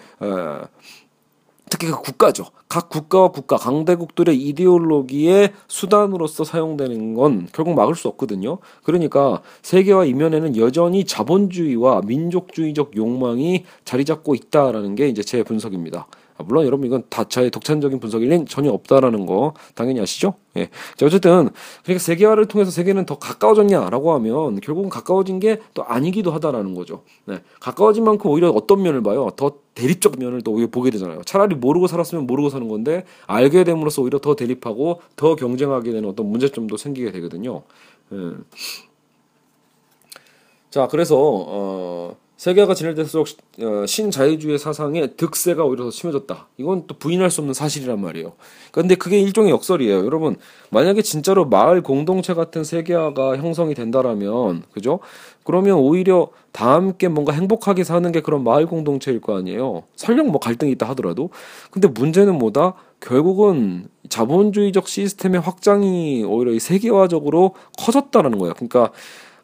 특히 1.70 1.88
그 1.88 2.00
국가죠. 2.00 2.44
각 2.68 2.88
국가와 2.88 3.28
국가, 3.28 3.56
강대국들의 3.56 4.36
이데올로기의 4.36 5.52
수단으로서 5.66 6.44
사용되는 6.44 7.14
건 7.14 7.48
결국 7.52 7.74
막을 7.74 7.96
수 7.96 8.06
없거든요. 8.08 8.58
그러니까 8.84 9.42
세계화 9.62 10.04
이면에는 10.04 10.56
여전히 10.56 11.04
자본주의와 11.04 12.02
민족주의적 12.06 12.96
욕망이 12.96 13.64
자리 13.84 14.04
잡고 14.04 14.36
있다라는 14.36 14.94
게 14.94 15.08
이제 15.08 15.22
제 15.22 15.42
분석입니다. 15.42 16.06
아, 16.36 16.42
물론 16.42 16.66
여러분 16.66 16.86
이건 16.86 17.04
다차의 17.08 17.50
독창적인 17.50 18.00
분석일 18.00 18.28
린 18.28 18.46
전혀 18.46 18.70
없다라는 18.70 19.26
거 19.26 19.54
당연히 19.74 20.00
아시죠? 20.00 20.34
예. 20.56 20.68
자, 20.96 21.06
어쨌든 21.06 21.50
그러니까 21.82 22.02
세계화를 22.02 22.46
통해서 22.46 22.70
세계는 22.70 23.06
더 23.06 23.18
가까워졌냐라고 23.18 24.12
하면 24.14 24.60
결국은 24.60 24.90
가까워진 24.90 25.40
게 25.40 25.60
또 25.74 25.84
아니기도 25.84 26.30
하다라는 26.32 26.74
거죠. 26.74 27.02
네. 27.26 27.40
가까워진 27.60 28.04
만큼 28.04 28.30
오히려 28.30 28.50
어떤 28.50 28.82
면을 28.82 29.02
봐요? 29.02 29.30
더 29.36 29.52
대립적 29.74 30.18
면을 30.18 30.42
또 30.42 30.52
오히려 30.52 30.68
보게 30.70 30.90
되잖아요. 30.90 31.22
차라리 31.24 31.54
모르고 31.56 31.86
살았으면 31.86 32.26
모르고 32.26 32.48
사는 32.48 32.66
건데 32.68 33.04
알게 33.26 33.64
됨으로써 33.64 34.02
오히려 34.02 34.18
더 34.18 34.36
대립하고 34.36 35.00
더 35.16 35.34
경쟁하게 35.36 35.92
되는 35.92 36.08
어떤 36.08 36.26
문제점도 36.26 36.76
생기게 36.76 37.10
되거든요. 37.12 37.62
예. 38.12 38.16
자, 40.70 40.88
그래서 40.88 41.16
어 41.18 42.16
세계화가 42.36 42.74
진행될수록 42.74 43.28
어, 43.60 43.86
신자유주의 43.86 44.58
사상의 44.58 45.16
득세가 45.16 45.64
오히려 45.64 45.84
더 45.84 45.90
심해졌다. 45.90 46.48
이건 46.56 46.86
또 46.86 46.98
부인할 46.98 47.30
수 47.30 47.40
없는 47.40 47.54
사실이란 47.54 48.00
말이에요. 48.00 48.32
그런데 48.72 48.96
그게 48.96 49.20
일종의 49.20 49.52
역설이에요. 49.52 50.04
여러분, 50.04 50.36
만약에 50.70 51.02
진짜로 51.02 51.44
마을 51.46 51.82
공동체 51.82 52.34
같은 52.34 52.64
세계화가 52.64 53.36
형성이 53.36 53.74
된다라면, 53.74 54.64
그죠? 54.72 54.98
그러면 55.44 55.76
오히려 55.78 56.28
다 56.50 56.72
함께 56.72 57.08
뭔가 57.08 57.32
행복하게 57.32 57.84
사는 57.84 58.10
게 58.10 58.20
그런 58.20 58.42
마을 58.42 58.66
공동체일 58.66 59.20
거 59.20 59.36
아니에요. 59.36 59.84
설령 59.94 60.28
뭐 60.28 60.40
갈등이 60.40 60.72
있다 60.72 60.88
하더라도. 60.90 61.30
근데 61.70 61.86
문제는 61.86 62.36
뭐다? 62.36 62.74
결국은 63.00 63.88
자본주의적 64.08 64.88
시스템의 64.88 65.40
확장이 65.40 66.24
오히려 66.24 66.52
이 66.52 66.58
세계화적으로 66.58 67.54
커졌다라는 67.78 68.38
거예요. 68.38 68.54
그러니까 68.54 68.90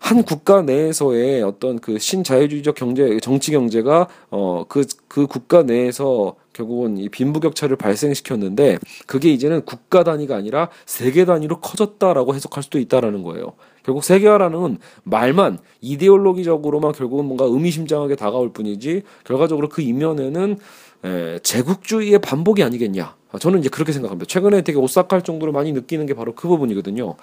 한 0.01 0.25
국가 0.25 0.63
내에서의 0.63 1.43
어떤 1.43 1.79
그 1.79 1.99
신자유주의적 1.99 2.75
경제 2.75 3.21
정치 3.21 3.53
경제가 3.53 4.09
어 4.31 4.65
그그 4.69 4.87
그 5.07 5.27
국가 5.29 5.63
내에서 5.63 6.35
결국은 6.53 6.99
이 6.99 7.09
빈부격차를 7.09 7.77
발생시켰는데 7.77 8.79
그게 9.07 9.31
이제는 9.31 9.65
국가 9.65 10.03
단위가 10.03 10.35
아니라 10.37 10.69
세계 10.85 11.25
단위로 11.25 11.61
커졌다라고 11.61 12.35
해석할 12.35 12.63
수도 12.63 12.79
있다라는 12.79 13.23
거예요. 13.23 13.53
결국 13.85 14.05
세계화라는 14.05 14.79
말만 15.05 15.59
이데올로기적으로만 15.81 16.93
결국은 16.93 17.25
뭔가 17.27 17.45
의미심장하게 17.45 18.17
다가올 18.17 18.53
뿐이지 18.53 19.03
결과적으로 19.25 19.69
그 19.69 19.81
이면에는 19.83 20.59
에, 21.05 21.39
제국주의의 21.39 22.19
반복이 22.19 22.63
아니겠냐. 22.63 23.15
저는 23.39 23.61
이제 23.61 23.69
그렇게 23.69 23.93
생각합니다. 23.93 24.27
최근에 24.27 24.63
되게 24.63 24.79
오싹할 24.79 25.23
정도로 25.23 25.53
많이 25.53 25.73
느끼는 25.73 26.07
게 26.07 26.15
바로 26.15 26.35
그 26.35 26.49
부분이거든요. 26.49 27.15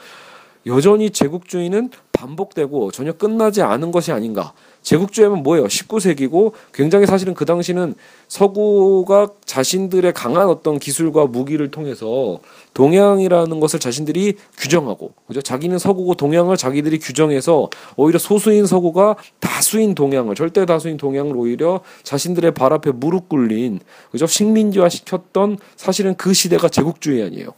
여전히 0.67 1.09
제국주의는 1.09 1.89
반복되고 2.11 2.91
전혀 2.91 3.13
끝나지 3.13 3.61
않은 3.61 3.91
것이 3.91 4.11
아닌가. 4.11 4.53
제국주의는 4.81 5.43
뭐예요? 5.43 5.65
19세기고 5.65 6.53
굉장히 6.73 7.05
사실은 7.05 7.33
그 7.33 7.45
당시는 7.45 7.95
서구가 8.27 9.33
자신들의 9.45 10.13
강한 10.13 10.47
어떤 10.47 10.79
기술과 10.79 11.27
무기를 11.27 11.69
통해서 11.69 12.39
동양이라는 12.73 13.59
것을 13.59 13.79
자신들이 13.79 14.35
규정하고 14.57 15.11
그죠? 15.27 15.41
자기는 15.41 15.77
서구고 15.77 16.15
동양을 16.15 16.57
자기들이 16.57 16.99
규정해서 16.99 17.69
오히려 17.95 18.17
소수인 18.17 18.65
서구가 18.65 19.17
다수인 19.39 19.93
동양을 19.93 20.35
절대 20.35 20.65
다수인 20.65 20.97
동양을 20.97 21.35
오히려 21.35 21.81
자신들의 22.03 22.53
발 22.53 22.73
앞에 22.73 22.91
무릎 22.91 23.29
꿇린 23.29 23.79
그죠? 24.11 24.25
식민지화 24.25 24.89
시켰던 24.89 25.57
사실은 25.75 26.15
그 26.15 26.33
시대가 26.33 26.69
제국주의 26.69 27.23
아니에요. 27.23 27.49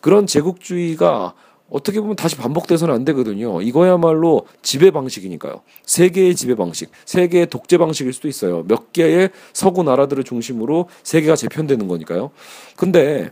그런 0.00 0.26
제국주의가 0.26 1.34
어떻게 1.70 2.00
보면 2.00 2.16
다시 2.16 2.36
반복돼서는 2.36 2.94
안 2.94 3.04
되거든요. 3.04 3.60
이거야말로 3.60 4.46
지배 4.62 4.90
방식이니까요. 4.90 5.60
세계의 5.84 6.34
지배 6.34 6.54
방식, 6.54 6.90
세계의 7.04 7.48
독재 7.48 7.76
방식일 7.76 8.12
수도 8.12 8.28
있어요. 8.28 8.64
몇 8.66 8.92
개의 8.92 9.30
서구 9.52 9.82
나라들을 9.82 10.24
중심으로 10.24 10.88
세계가 11.02 11.36
재편되는 11.36 11.86
거니까요. 11.86 12.30
근데 12.76 13.30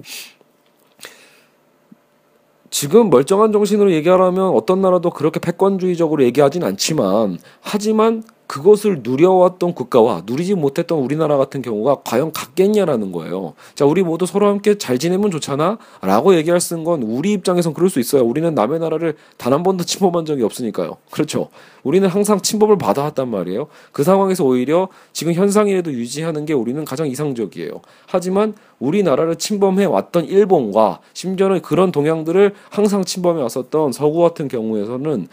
지금 2.69 3.09
멀쩡한 3.09 3.53
정신으로 3.53 3.93
얘기하라면 3.93 4.49
어떤 4.51 4.83
나라도 4.83 5.11
그렇게 5.11 5.41
패권주의적으로 5.41 6.23
얘기하진 6.25 6.63
않지만 6.63 7.39
하지만 7.63 8.23
그것을 8.47 9.01
누려왔던 9.03 9.75
국가와 9.75 10.23
누리지 10.27 10.55
못했던 10.55 10.99
우리나라 10.99 11.37
같은 11.37 11.61
경우가 11.61 12.03
과연 12.05 12.33
같겠냐라는 12.33 13.11
거예요. 13.11 13.55
자, 13.75 13.85
우리 13.85 14.03
모두 14.05 14.27
서로 14.27 14.47
함께 14.47 14.79
잘 14.79 14.99
지내면 14.99 15.33
좋잖아? 15.33 15.79
라고 16.03 16.37
얘기할 16.37 16.61
수 16.61 16.75
있는 16.75 16.85
건 16.85 17.03
우리 17.03 17.33
입장에선 17.33 17.75
그럴 17.75 17.91
수 17.91 17.99
있어요. 17.99 18.23
우리는 18.23 18.55
남의 18.55 18.79
나라를 18.79 19.17
단 19.37 19.57
한 19.57 19.63
번도 19.63 19.85
침범한 19.85 20.27
적이 20.27 20.43
없으니까요. 20.43 20.99
그렇죠. 21.11 21.49
우리는 21.83 22.07
항상 22.07 22.43
침범을 22.43 22.77
받아왔단 22.77 23.27
말이에요. 23.31 23.69
그 23.91 24.05
상황에서 24.05 24.45
오히려 24.45 24.89
지금 25.15 25.33
현상이라도 25.33 25.93
유지하는 25.95 26.45
게 26.45 26.53
우리는 26.53 26.85
가장 26.85 27.07
이상적이에요. 27.07 27.81
하지만 28.07 28.55
우리나라를 28.79 29.37
침범해 29.37 29.87
왔던 29.87 30.27
일본과 30.27 31.01
심지어는 31.15 31.63
그런 31.63 31.91
동향들을 31.91 32.55
항상 32.69 33.03
침범해 33.03 33.41
왔었던 33.41 33.93
서구 33.93 34.21
같은 34.21 34.49
경우에서는 34.49 35.29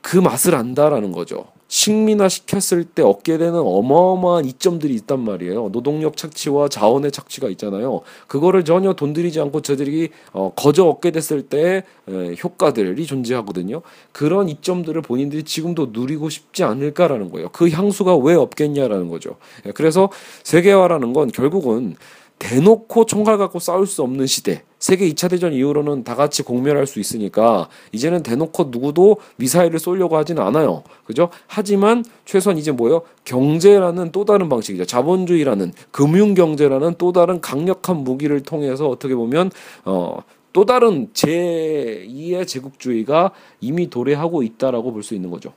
그 0.00 0.16
맛을 0.16 0.54
안다라는 0.54 1.12
거죠. 1.12 1.44
식민화 1.68 2.30
시켰을 2.30 2.84
때 2.84 3.02
얻게 3.02 3.36
되는 3.36 3.58
어마어마한 3.60 4.46
이점들이 4.46 4.94
있단 4.94 5.20
말이에요. 5.20 5.68
노동력 5.70 6.16
착취와 6.16 6.68
자원의 6.68 7.12
착취가 7.12 7.48
있잖아요. 7.50 8.00
그거를 8.26 8.64
전혀 8.64 8.94
돈 8.94 9.12
들이지 9.12 9.38
않고 9.40 9.60
저들이 9.60 10.08
어, 10.32 10.52
거저 10.56 10.86
얻게 10.86 11.10
됐을 11.10 11.42
때 11.42 11.84
에, 12.08 12.34
효과들이 12.42 13.04
존재하거든요. 13.04 13.82
그런 14.12 14.48
이점들을 14.48 15.02
본인들이 15.02 15.42
지금도 15.42 15.90
누리고 15.92 16.30
싶지 16.30 16.64
않을까라는 16.64 17.30
거예요. 17.30 17.50
그 17.52 17.68
향수가 17.68 18.16
왜 18.16 18.34
없겠냐라는 18.34 19.08
거죠. 19.08 19.36
예, 19.66 19.72
그래서 19.72 20.08
세계화라는 20.44 21.12
건 21.12 21.30
결국은 21.30 21.96
대놓고 22.38 23.06
총칼 23.06 23.38
갖고 23.38 23.58
싸울 23.58 23.86
수 23.86 24.02
없는 24.02 24.26
시대. 24.26 24.62
세계 24.78 25.08
2차 25.10 25.28
대전 25.30 25.52
이후로는 25.52 26.04
다 26.04 26.14
같이 26.14 26.42
공멸할 26.44 26.86
수 26.86 27.00
있으니까 27.00 27.68
이제는 27.90 28.22
대놓고 28.22 28.68
누구도 28.70 29.16
미사일을 29.36 29.80
쏘려고 29.80 30.16
하지는 30.16 30.42
않아요. 30.42 30.84
그죠? 31.04 31.30
하지만 31.48 32.04
최소한 32.24 32.58
이제 32.58 32.70
뭐예요? 32.70 33.02
경제라는 33.24 34.12
또 34.12 34.24
다른 34.24 34.48
방식이죠. 34.48 34.84
자본주의라는 34.84 35.72
금융 35.90 36.34
경제라는 36.34 36.94
또 36.96 37.12
다른 37.12 37.40
강력한 37.40 37.98
무기를 38.04 38.40
통해서 38.42 38.88
어떻게 38.88 39.16
보면 39.16 39.50
어, 39.84 40.18
또 40.52 40.64
다른 40.64 41.08
제2의 41.12 42.46
제국주의가 42.46 43.32
이미 43.60 43.90
도래하고 43.90 44.42
있다라고 44.42 44.92
볼 44.92 45.02
수 45.02 45.14
있는 45.14 45.30
거죠. 45.30 45.52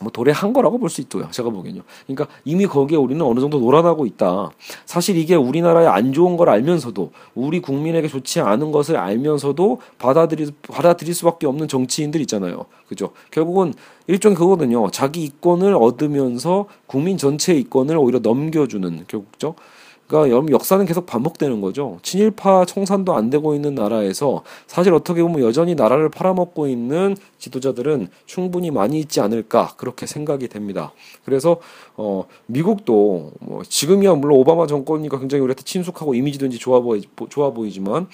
뭐 0.00 0.10
도래한 0.12 0.52
거라고 0.52 0.78
볼 0.78 0.88
수 0.88 1.00
있고요. 1.02 1.28
제가 1.30 1.50
보기엔요. 1.50 1.82
그러니까 2.06 2.26
이미 2.44 2.66
거기에 2.66 2.96
우리는 2.96 3.24
어느 3.24 3.40
정도 3.40 3.58
놀아나고 3.58 4.06
있다. 4.06 4.50
사실 4.86 5.16
이게 5.18 5.34
우리나라에 5.34 5.86
안 5.86 6.12
좋은 6.12 6.36
걸 6.36 6.48
알면서도 6.48 7.12
우리 7.34 7.60
국민에게 7.60 8.08
좋지 8.08 8.40
않은 8.40 8.72
것을 8.72 8.96
알면서도 8.96 9.80
받아들이 9.98 10.50
받아들일 10.68 11.14
수밖에 11.14 11.46
없는 11.46 11.68
정치인들 11.68 12.20
있잖아요. 12.22 12.64
그죠? 12.88 13.10
결국은 13.30 13.74
일종의 14.06 14.36
그거거든요. 14.36 14.90
자기 14.90 15.24
이권을 15.24 15.74
얻으면서 15.74 16.66
국민 16.86 17.18
전체의 17.18 17.60
이권을 17.60 17.96
오히려 17.98 18.18
넘겨주는 18.20 19.04
결국죠. 19.06 19.54
그러니까 20.08 20.50
역사는 20.50 20.86
계속 20.86 21.04
반복되는 21.04 21.60
거죠. 21.60 21.98
친일파 22.02 22.64
청산도 22.64 23.14
안 23.14 23.28
되고 23.28 23.54
있는 23.54 23.74
나라에서 23.74 24.42
사실 24.66 24.94
어떻게 24.94 25.22
보면 25.22 25.42
여전히 25.42 25.74
나라를 25.74 26.08
팔아먹고 26.08 26.66
있는 26.66 27.14
지도자들은 27.38 28.08
충분히 28.24 28.70
많이 28.70 28.98
있지 28.98 29.20
않을까 29.20 29.74
그렇게 29.76 30.06
생각이 30.06 30.48
됩니다. 30.48 30.92
그래서 31.24 31.58
어 31.96 32.24
미국도 32.46 33.32
뭐 33.40 33.62
지금이야 33.62 34.14
물론 34.14 34.38
오바마 34.38 34.66
정권이니까 34.66 35.18
굉장히 35.18 35.42
우리한테 35.42 35.62
친숙하고 35.62 36.14
이미지든지 36.14 36.58
좋아 36.58 36.80
보이 36.80 37.02
좋아 37.28 37.50
보이지만 37.50 38.08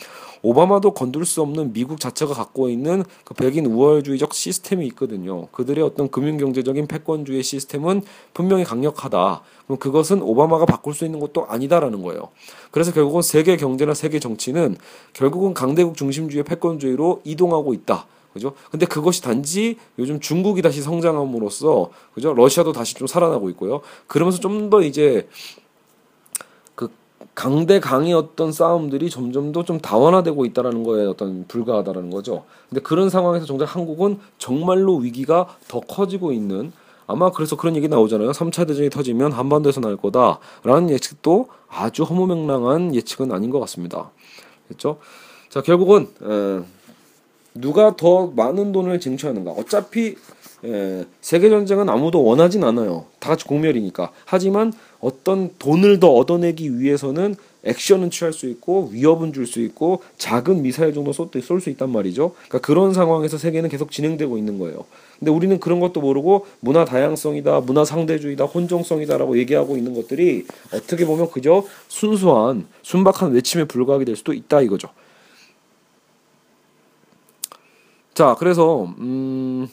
오바마도 0.45 0.93
건들 0.93 1.25
수 1.25 1.41
없는 1.41 1.73
미국 1.73 1.99
자체가 1.99 2.35
갖고 2.35 2.69
있는 2.69 3.03
그 3.25 3.33
백인 3.33 3.65
우월주의적 3.65 4.35
시스템이 4.35 4.87
있거든요. 4.89 5.47
그들의 5.53 5.83
어떤 5.83 6.11
금융경제적인 6.11 6.87
패권주의 6.87 7.43
시스템은 7.43 8.03
분명히 8.35 8.63
강력하다. 8.63 9.41
그럼 9.65 9.79
그것은 9.79 10.21
오바마가 10.21 10.67
바꿀 10.67 10.93
수 10.93 11.07
있는 11.07 11.19
것도 11.19 11.47
아니다라는 11.47 12.03
거예요. 12.03 12.29
그래서 12.71 12.93
결국은 12.93 13.23
세계 13.23 13.57
경제나 13.57 13.95
세계 13.95 14.19
정치는 14.21 14.77
결국은 15.15 15.55
강대국 15.55 15.97
중심주의 15.97 16.45
패권주의로 16.45 17.23
이동하고 17.25 17.73
있다. 17.73 18.07
그죠? 18.35 18.53
근데 18.71 18.85
그것이 18.85 19.23
단지 19.23 19.79
요즘 19.99 20.21
중국이 20.21 20.61
다시 20.61 20.83
성장함으로써 20.83 21.91
그죠? 22.15 22.35
러시아도 22.35 22.73
다시 22.73 22.95
좀 22.95 23.07
살아나고 23.07 23.49
있고요. 23.51 23.81
그러면서 24.09 24.41
좀 24.41 24.69
더 24.71 24.83
이제 24.83 25.29
강대 27.35 27.81
강의 27.81 28.13
어떤 28.13 28.53
싸움들이 28.53 29.11
점점 29.11 29.53
더 29.53 29.63
좀 29.65 29.81
다원화되고 29.81 30.45
있다라는 30.47 30.85
거에 30.85 31.07
어떤 31.07 31.47
불가하다라는 31.49 32.11
거죠. 32.11 32.45
근데 32.69 32.83
그런 32.83 33.09
상황에서 33.09 33.47
정작 33.47 33.75
한국은 33.75 34.19
정말로 34.39 34.97
위기가 34.97 35.49
더 35.69 35.81
커지고 35.81 36.33
있는 36.33 36.73
아마 37.07 37.31
그래서 37.31 37.57
그런 37.57 37.77
얘기 37.77 37.89
나오잖아요. 37.89 38.31
3차 38.31 38.67
대전이 38.67 38.91
터지면 38.91 39.33
한반도에서 39.33 39.81
날 39.81 39.97
거다라는 39.97 40.91
예측도 40.91 41.49
아주 41.69 42.03
허무맹랑한 42.05 42.95
예측은 42.95 43.33
아닌 43.33 43.51
것 43.51 43.61
같습니다. 43.61 44.11
그렇죠? 44.69 44.99
자, 45.49 45.63
결국은 45.63 46.09
에, 46.23 46.63
누가 47.55 47.97
더 47.97 48.27
많은 48.29 48.73
돈을 48.73 49.01
쟁취하는가. 49.01 49.51
어차피 49.53 50.17
예, 50.65 51.05
세계 51.21 51.51
전쟁은 51.51 51.89
아무도 51.91 52.25
원하진 52.25 52.65
않아요. 52.65 53.05
다 53.19 53.29
같이 53.31 53.45
공멸이니까. 53.45 54.11
하지만 54.25 54.73
어떤 55.05 55.51
돈을 55.59 56.01
더 56.01 56.11
얻어내기 56.13 56.81
위해서는 56.81 57.37
액션은 57.65 58.11
취할 58.11 58.33
수 58.33 58.49
있고 58.49 58.89
위협은 58.93 59.33
줄 59.33 59.47
수 59.47 59.61
있고 59.61 60.03
작은 60.17 60.63
미사일 60.63 60.95
정도 60.95 61.13
쏠 61.13 61.29
수 61.61 61.71
있단 61.71 61.91
말이죠. 61.91 62.33
그러니까 62.49 62.59
그런 62.61 62.95
상황에서 62.95 63.37
세계는 63.37 63.69
계속 63.69 63.91
진행되고 63.91 64.39
있는 64.39 64.59
거예요. 64.59 64.87
근데 65.19 65.31
우리는 65.31 65.61
그런 65.61 65.81
것도 65.81 66.01
모르고 66.01 66.47
문화 66.61 66.85
다양성이다, 66.85 67.61
문화 67.61 67.85
상대주의다, 67.85 68.45
혼종성이다라고 68.45 69.39
얘기하고 69.39 69.77
있는 69.77 69.95
것들이 69.95 70.47
어떻게 70.73 71.05
보면 71.05 71.31
그저 71.31 71.65
순수한 71.89 72.67
순박한 72.83 73.33
외침에 73.33 73.65
불과하게 73.65 74.07
될 74.07 74.17
수도 74.17 74.33
있다 74.33 74.63
이거죠. 74.63 74.89
자, 78.15 78.37
그래서 78.39 78.95
음 78.99 79.69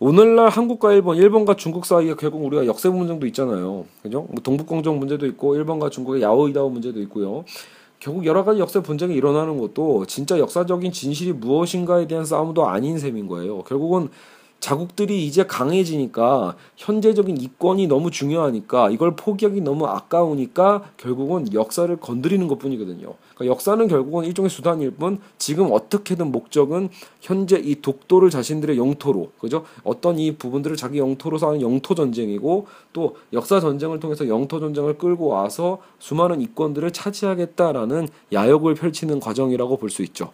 오늘날 0.00 0.48
한국과 0.48 0.92
일본, 0.92 1.16
일본과 1.16 1.56
중국 1.56 1.84
사이에 1.84 2.14
결국 2.14 2.44
우리가 2.44 2.66
역세 2.66 2.88
분쟁도 2.88 3.26
있잖아요. 3.26 3.84
그죠? 4.00 4.28
뭐 4.30 4.40
동북공정 4.42 4.96
문제도 5.00 5.26
있고 5.26 5.56
일본과 5.56 5.90
중국의 5.90 6.22
야오이다오 6.22 6.70
문제도 6.70 7.00
있고요. 7.00 7.44
결국 7.98 8.24
여러 8.24 8.44
가지 8.44 8.60
역사 8.60 8.80
분쟁이 8.80 9.16
일어나는 9.16 9.58
것도 9.58 10.06
진짜 10.06 10.38
역사적인 10.38 10.92
진실이 10.92 11.32
무엇인가에 11.32 12.06
대한 12.06 12.24
싸움도 12.24 12.68
아닌 12.68 12.96
셈인 12.96 13.26
거예요. 13.26 13.64
결국은 13.64 14.08
자국들이 14.60 15.26
이제 15.26 15.44
강해지니까 15.44 16.54
현재적인 16.76 17.36
이권이 17.36 17.88
너무 17.88 18.12
중요하니까 18.12 18.90
이걸 18.90 19.16
포기하기 19.16 19.62
너무 19.62 19.86
아까우니까 19.86 20.92
결국은 20.96 21.52
역사를 21.52 21.94
건드리는 21.96 22.46
것 22.46 22.60
뿐이거든요. 22.60 23.14
그러니까 23.38 23.54
역사는 23.54 23.88
결국은 23.88 24.24
일종의 24.24 24.50
수단일 24.50 24.90
뿐 24.90 25.20
지금 25.38 25.68
어떻게든 25.70 26.30
목적은 26.32 26.88
현재 27.20 27.56
이 27.56 27.80
독도를 27.80 28.30
자신들의 28.30 28.76
영토로 28.76 29.30
그죠? 29.40 29.64
어떤 29.84 30.18
이 30.18 30.36
부분들을 30.36 30.76
자기 30.76 30.98
영토로 30.98 31.38
사는 31.38 31.60
영토 31.60 31.94
전쟁이고 31.94 32.66
또 32.92 33.16
역사 33.32 33.60
전쟁을 33.60 34.00
통해서 34.00 34.28
영토 34.28 34.60
전쟁을 34.60 34.98
끌고 34.98 35.26
와서 35.26 35.78
수많은 35.98 36.40
이권들을 36.40 36.90
차지하겠다라는 36.90 38.08
야욕을 38.32 38.74
펼치는 38.74 39.20
과정이라고 39.20 39.76
볼 39.76 39.88
수 39.88 40.02
있죠. 40.02 40.32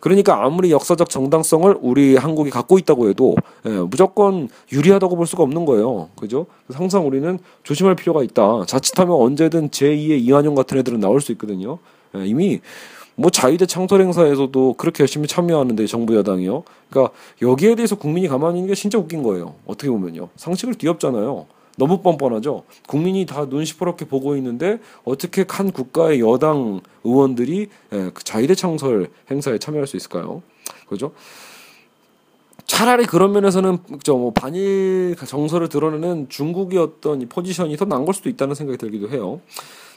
그러니까 0.00 0.44
아무리 0.44 0.72
역사적 0.72 1.08
정당성을 1.08 1.78
우리 1.80 2.16
한국이 2.16 2.50
갖고 2.50 2.76
있다고 2.78 3.08
해도 3.08 3.36
예, 3.66 3.70
무조건 3.70 4.48
유리하다고 4.72 5.14
볼 5.14 5.26
수가 5.26 5.44
없는 5.44 5.64
거예요. 5.64 6.08
그죠? 6.18 6.46
항상 6.72 7.06
우리는 7.06 7.38
조심할 7.62 7.94
필요가 7.94 8.24
있다. 8.24 8.64
자칫하면 8.66 9.14
언제든 9.14 9.70
제2의 9.70 10.20
이완용 10.20 10.56
같은 10.56 10.78
애들은 10.78 10.98
나올 10.98 11.20
수 11.20 11.30
있거든요. 11.32 11.78
예, 12.16 12.26
이미 12.26 12.60
뭐 13.14 13.30
자유대 13.30 13.66
창설 13.66 14.02
행사에서도 14.02 14.74
그렇게 14.74 15.02
열심히 15.02 15.26
참여하는데 15.26 15.86
정부 15.86 16.14
여당이요. 16.16 16.64
그러니까 16.90 17.14
여기에 17.40 17.76
대해서 17.76 17.96
국민이 17.96 18.28
가만히 18.28 18.58
있는 18.58 18.68
게 18.68 18.74
진짜 18.74 18.98
웃긴 18.98 19.22
거예요. 19.22 19.54
어떻게 19.66 19.88
보면요. 19.90 20.28
상식을 20.36 20.74
뒤엎잖아요. 20.74 21.46
너무 21.78 22.00
뻔뻔하죠. 22.00 22.64
국민이 22.86 23.26
다 23.26 23.46
눈 23.46 23.64
시퍼렇게 23.64 24.06
보고 24.06 24.36
있는데 24.36 24.78
어떻게 25.04 25.44
한 25.48 25.72
국가의 25.72 26.20
여당 26.20 26.80
의원들이 27.04 27.68
예, 27.92 28.10
그 28.12 28.24
자유대 28.24 28.54
창설 28.54 29.08
행사에 29.30 29.58
참여할 29.58 29.86
수 29.86 29.96
있을까요? 29.96 30.42
그죠? 30.88 31.12
차라리 32.66 33.06
그런 33.06 33.32
면에서는 33.32 33.78
저뭐 34.02 34.32
반일 34.32 35.14
정서를 35.24 35.68
드러내는 35.68 36.28
중국의 36.28 36.78
어떤 36.80 37.26
포지션이 37.28 37.76
더 37.76 37.84
나은 37.84 38.04
걸 38.04 38.12
수도 38.12 38.28
있다는 38.28 38.54
생각이 38.54 38.76
들기도 38.76 39.08
해요. 39.10 39.40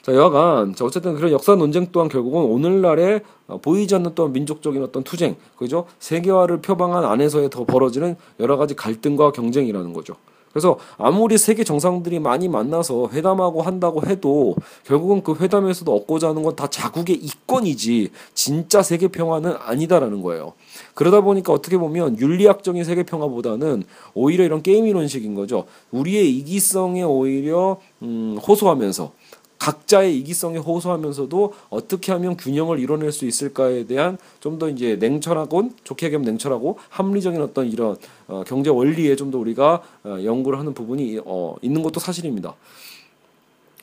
자, 0.10 0.16
여하간, 0.16 0.74
자, 0.74 0.86
어쨌든 0.86 1.14
그런 1.14 1.32
역사 1.32 1.54
논쟁 1.54 1.90
또한 1.92 2.10
결국은 2.10 2.42
오늘날의 2.42 3.22
어, 3.46 3.60
보이지 3.62 3.94
않는 3.94 4.16
또한 4.16 4.34
민족적인 4.34 4.82
어떤 4.82 5.04
투쟁, 5.04 5.36
그죠? 5.56 5.86
세계화를 6.00 6.62
표방한 6.62 7.06
안에서의 7.06 7.52
더 7.52 7.64
벌어지는 7.64 8.16
여러 8.40 8.58
가지 8.58 8.76
갈등과 8.76 9.34
경쟁이라는 9.34 9.94
거죠. 9.94 10.16
그래서 10.52 10.80
아무리 10.98 11.38
세계 11.38 11.64
정상들이 11.64 12.18
많이 12.20 12.50
만나서 12.50 13.10
회담하고 13.14 13.62
한다고 13.62 14.02
해도 14.08 14.56
결국은 14.84 15.22
그 15.22 15.36
회담에서도 15.36 15.96
얻고자 15.96 16.30
하는 16.30 16.42
건 16.42 16.56
다 16.56 16.66
자국의 16.68 17.16
이권이지 17.16 18.10
진짜 18.34 18.82
세계 18.82 19.10
평화는 19.10 19.54
아니다라는 19.60 20.24
거예요. 20.24 20.54
그러다 20.96 21.22
보니까 21.22 21.54
어떻게 21.54 21.78
보면 21.78 22.18
윤리학적인 22.20 22.84
세계 22.84 23.04
평화보다는 23.04 23.84
오히려 24.16 24.44
이런 24.44 24.64
게임 24.64 24.88
이론식인 24.88 25.36
거죠. 25.36 25.66
우리의 25.92 26.36
이기성에 26.38 27.04
오히려 27.04 27.78
음, 28.02 28.40
호소하면서 28.46 29.19
각자의 29.60 30.18
이기성에 30.20 30.58
호소하면서도 30.58 31.54
어떻게 31.70 32.12
하면 32.14 32.38
균형을 32.38 32.80
이뤄낼 32.80 33.12
수 33.12 33.26
있을까에 33.26 33.86
대한 33.86 34.18
좀 34.40 34.58
더 34.60 34.68
이제 34.70 34.96
냉철하고 34.96 35.70
좋게 35.84 36.08
얘기하면 36.08 36.26
냉철하고 36.26 36.78
합리적인 36.90 37.42
어떤 37.42 37.68
이런 37.72 37.96
어, 38.28 38.44
경제 38.48 38.70
원리에 38.70 39.16
좀 39.16 39.30
더 39.32 39.38
우리가 39.38 39.82
어, 40.04 40.18
연구를 40.24 40.58
하는 40.60 40.74
부분이 40.74 41.20
어, 41.26 41.56
있는 41.62 41.84
것도 41.84 42.00
사실입니다. 42.00 42.56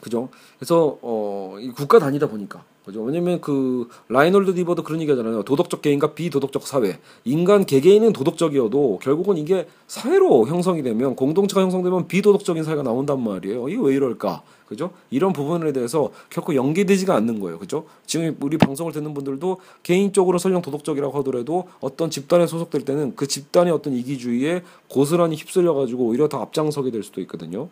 그죠? 0.00 0.28
그래서 0.58 0.98
어, 1.02 1.56
이 1.60 1.68
국가 1.70 1.98
단위다 1.98 2.28
보니까 2.28 2.62
그죠? 2.84 3.02
왜냐면 3.02 3.40
그 3.40 3.88
라인홀드 4.08 4.54
니버도 4.54 4.82
그런 4.84 5.00
얘기 5.00 5.10
하잖아요. 5.10 5.42
도덕적 5.42 5.82
개인과 5.82 6.14
비도덕적 6.14 6.66
사회. 6.66 6.98
인간 7.24 7.64
개개인은 7.66 8.12
도덕적이어도 8.12 9.00
결국은 9.02 9.38
이게 9.38 9.66
사회로 9.88 10.46
형성이 10.46 10.82
되면 10.82 11.16
공동체가 11.16 11.62
형성되면 11.62 12.06
비도덕적인 12.08 12.62
사회가 12.62 12.82
나온단 12.82 13.20
말이에요. 13.22 13.68
이게 13.68 13.80
왜 13.82 13.94
이럴까? 13.94 14.42
그죠? 14.66 14.90
이런 15.10 15.32
부분에 15.32 15.72
대해서 15.72 16.10
결코 16.28 16.54
연계되지가 16.54 17.14
않는 17.14 17.40
거예요. 17.40 17.58
그죠? 17.58 17.84
지금 18.04 18.36
우리 18.40 18.58
방송을 18.58 18.92
듣는 18.92 19.14
분들도 19.14 19.60
개인적으로 19.82 20.38
설령 20.38 20.62
도덕적이라고 20.62 21.16
하더라도 21.18 21.68
어떤 21.80 22.10
집단에 22.10 22.46
소속될 22.46 22.84
때는 22.84 23.14
그 23.14 23.28
집단의 23.28 23.72
어떤 23.72 23.92
이기주의에 23.92 24.62
고스란히 24.88 25.36
휩쓸려 25.36 25.74
가지고 25.74 26.06
오히려 26.06 26.28
더 26.28 26.40
앞장서게 26.40 26.90
될 26.90 27.02
수도 27.04 27.20
있거든요. 27.20 27.68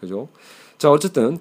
그죠? 0.00 0.28
자, 0.76 0.90
어쨌든 0.90 1.38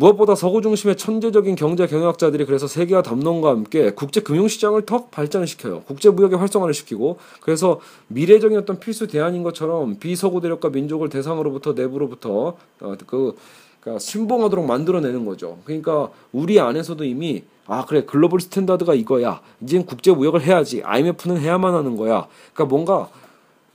무엇보다 0.00 0.34
서구 0.34 0.62
중심의 0.62 0.96
천재적인 0.96 1.56
경제 1.56 1.86
경영학자들이 1.86 2.46
그래서 2.46 2.66
세계화 2.66 3.02
담론과 3.02 3.50
함께 3.50 3.90
국제 3.90 4.22
금융시장을 4.22 4.86
더 4.86 5.06
발전시켜요. 5.06 5.82
국제 5.82 6.08
무역의 6.08 6.38
활성화를 6.38 6.72
시키고 6.72 7.18
그래서 7.42 7.80
미래적인 8.08 8.56
어떤 8.56 8.80
필수 8.80 9.06
대안인 9.06 9.42
것처럼 9.42 9.96
비서구 9.96 10.40
대륙과 10.40 10.70
민족을 10.70 11.10
대상으로부터 11.10 11.74
내부로부터 11.74 12.56
어, 12.80 12.94
그 13.06 13.36
그러니까 13.80 13.98
신봉하도록 13.98 14.64
만들어내는 14.64 15.24
거죠. 15.24 15.58
그러니까 15.64 16.10
우리 16.32 16.60
안에서도 16.60 17.02
이미 17.04 17.44
아 17.66 17.84
그래 17.86 18.04
global 18.04 18.40
standard가 18.40 18.94
이거야. 18.94 19.40
이젠 19.62 19.86
국제 19.86 20.12
무역을 20.12 20.42
해야지. 20.42 20.82
IMF는 20.84 21.40
해야만 21.40 21.74
하는 21.74 21.96
거야. 21.96 22.26
그러니까 22.52 22.64
뭔가 22.74 23.08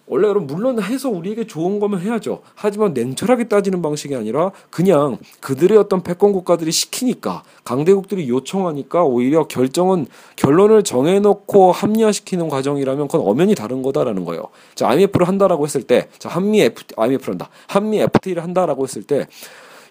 원래 0.08 0.28
여러분 0.28 0.46
물론 0.46 0.80
해서 0.82 1.10
우리에게 1.10 1.48
좋은 1.48 1.80
거면 1.80 2.00
해야죠. 2.02 2.42
하지만 2.54 2.94
냉철하게 2.94 3.48
따지는 3.48 3.82
방식이 3.82 4.16
아니라 4.16 4.52
그냥 4.70 5.18
그들의 5.40 5.76
어떤 5.78 6.04
패권 6.04 6.32
국가들이 6.32 6.72
시키니까 6.72 7.44
강대국들이 7.64 8.30
요청하니까 8.30 9.04
오히려 9.04 9.48
결정은 9.48 10.06
결론을 10.36 10.84
정해놓고 10.84 11.72
합리화시키는 11.72 12.50
과정이라면 12.50 13.08
그건 13.08 13.28
엄연히 13.28 13.56
다른 13.56 13.82
거다라는 13.82 14.26
거예요. 14.26 14.50
자 14.76 14.90
IMF를 14.90 15.28
한다라고 15.28 15.64
했을 15.66 15.82
때, 15.82 16.08
자 16.20 16.30
한미 16.30 16.62
F 16.62 16.84
IMF를 16.96 17.34
한다, 17.34 17.50
한미 17.68 18.00
FTA를 18.00 18.44
한다라고 18.44 18.84
했을 18.84 19.02
때. 19.02 19.28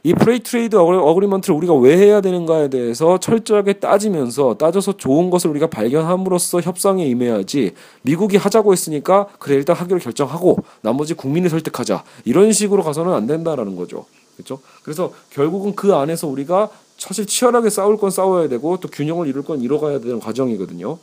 이 0.06 0.12
Free 0.12 0.40
Trade 0.40 0.76
Agreement를 0.76 1.56
우리가 1.56 1.74
왜 1.76 1.96
해야 1.96 2.20
되는가에 2.20 2.68
대해서 2.68 3.18
철저하게 3.18 3.74
따지면서 3.74 4.54
따져서 4.58 4.98
좋은 4.98 5.30
것을 5.30 5.48
우리가 5.48 5.68
발견함으로써 5.68 6.60
협상에 6.60 7.06
임해야지 7.06 7.72
미국이 8.02 8.36
하자고 8.36 8.72
했으니까 8.72 9.28
그래 9.38 9.54
일단 9.54 9.74
하기로 9.74 10.00
결정하고 10.00 10.58
나머지 10.82 11.14
국민을 11.14 11.48
설득하자 11.48 12.04
이런 12.26 12.52
식으로 12.52 12.82
가서는 12.82 13.14
안 13.14 13.26
된다라는 13.26 13.76
거죠. 13.76 14.04
그렇죠? 14.36 14.60
그래서 14.82 15.10
결국은 15.30 15.74
그 15.74 15.94
안에서 15.94 16.28
우리가 16.28 16.68
사실 16.98 17.24
치열하게 17.24 17.70
싸울 17.70 17.96
건 17.96 18.10
싸워야 18.10 18.48
되고 18.48 18.76
또 18.76 18.88
균형을 18.88 19.26
이룰 19.26 19.42
건 19.42 19.62
이뤄가야 19.62 20.00
되는 20.00 20.20
과정이거든요. 20.20 20.98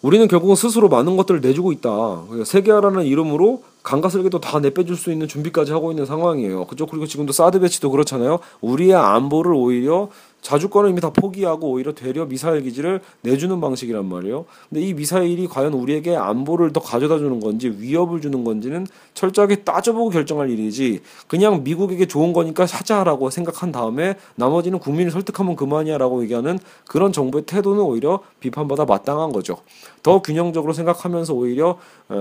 우리는 0.00 0.28
결국은 0.28 0.54
스스로 0.54 0.88
많은 0.88 1.16
것들을 1.16 1.40
내주고 1.40 1.72
있다. 1.72 2.22
세계화라는 2.44 3.04
이름으로 3.04 3.62
강가슬기도 3.82 4.40
다 4.40 4.60
내빼줄 4.60 4.96
수 4.96 5.10
있는 5.10 5.26
준비까지 5.26 5.72
하고 5.72 5.90
있는 5.90 6.06
상황이에요. 6.06 6.66
그죠? 6.66 6.86
그리고 6.86 7.06
지금도 7.06 7.32
사드 7.32 7.58
배치도 7.60 7.90
그렇잖아요. 7.90 8.38
우리의 8.60 8.94
안보를 8.94 9.52
오히려 9.52 10.08
자주권을 10.48 10.88
이미 10.88 11.02
다 11.02 11.10
포기하고 11.10 11.72
오히려 11.72 11.92
되려 11.92 12.24
미사일 12.24 12.62
기지를 12.62 13.02
내주는 13.20 13.60
방식이란 13.60 14.06
말이에요. 14.06 14.46
근데 14.70 14.80
이 14.80 14.94
미사일이 14.94 15.46
과연 15.46 15.74
우리에게 15.74 16.16
안보를 16.16 16.72
더 16.72 16.80
가져다 16.80 17.18
주는 17.18 17.38
건지 17.38 17.68
위협을 17.68 18.22
주는 18.22 18.44
건지는 18.44 18.86
철저하게 19.12 19.56
따져보고 19.56 20.08
결정할 20.08 20.48
일이지 20.48 21.02
그냥 21.26 21.64
미국에게 21.64 22.06
좋은 22.06 22.32
거니까 22.32 22.66
사자라고 22.66 23.28
생각한 23.28 23.72
다음에 23.72 24.14
나머지는 24.36 24.78
국민을 24.78 25.12
설득하면 25.12 25.54
그만이야라고 25.54 26.22
얘기하는 26.22 26.58
그런 26.86 27.12
정부의 27.12 27.44
태도는 27.44 27.82
오히려 27.82 28.20
비판받아 28.40 28.86
마땅한 28.86 29.32
거죠. 29.32 29.58
더 30.02 30.22
균형적으로 30.22 30.72
생각하면서 30.72 31.34
오히려 31.34 31.76
에, 32.10 32.14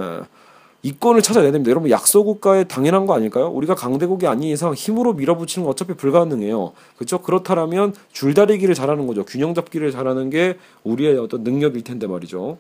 이권을 0.84 1.22
찾아내야 1.22 1.52
됩니다. 1.52 1.72
여러분 1.72 1.90
약소국가에 1.90 2.66
당연한 2.66 3.06
거 3.06 3.16
아닐까요? 3.16 3.48
우리가 3.48 3.76
강대국이 3.76 4.28
아닌 4.28 4.50
이상 4.50 4.74
힘으로 4.74 5.14
밀어붙이는 5.14 5.66
건 5.66 5.72
어차피 5.72 5.94
불가능해요. 5.96 6.74
그렇죠? 6.96 7.20
그렇다면 7.20 7.94
줄다리기를 8.12 8.76
잘하는 8.76 9.08
거죠. 9.08 9.26
균형 9.26 9.54
잡기를 9.54 9.92
잘하는 9.92 10.30
게 10.30 10.58
우리의 10.84 11.18
어떤 11.18 11.44
능력일 11.44 11.84
텐데 11.84 12.08
말이죠. 12.08 12.58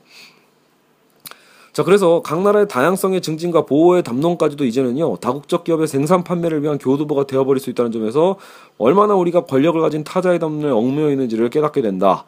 자, 1.77 1.83
그래서 1.83 2.23
각 2.23 2.41
나라의 2.41 2.67
다양성의 2.67 3.21
증진과 3.21 3.67
보호의 3.67 4.01
담론까지도 4.01 4.65
이제는요, 4.65 5.17
다국적 5.17 5.63
기업의 5.63 5.87
생산 5.87 6.23
판매를 6.23 6.63
위한 6.63 6.79
교두보가 6.79 7.27
되어버릴 7.27 7.61
수 7.61 7.69
있다는 7.69 7.91
점에서 7.91 8.37
얼마나 8.79 9.13
우리가 9.13 9.45
권력을 9.45 9.79
가진 9.79 10.03
타자의 10.03 10.39
담론에 10.39 10.71
얽매여 10.71 11.11
있는지를 11.11 11.51
깨닫게 11.51 11.83
된다. 11.83 12.25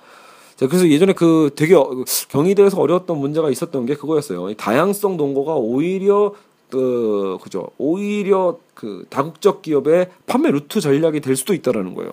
자, 0.59 0.67
그래서 0.67 0.89
예전에 0.89 1.13
그 1.13 1.51
되게 1.55 1.73
어, 1.73 1.89
경희대에서 2.27 2.81
어려웠던 2.81 3.17
문제가 3.17 3.49
있었던 3.49 3.85
게 3.85 3.95
그거였어요. 3.95 4.53
다양성 4.55 5.15
논거가 5.15 5.55
오히려 5.55 6.33
그 6.69 7.37
그죠 7.41 7.69
오히려 7.77 8.57
그 8.73 9.05
다국적 9.09 9.61
기업의 9.61 10.09
판매 10.27 10.51
루트 10.51 10.81
전략이 10.81 11.21
될 11.21 11.37
수도 11.37 11.53
있다라는 11.53 11.95
거예요. 11.95 12.11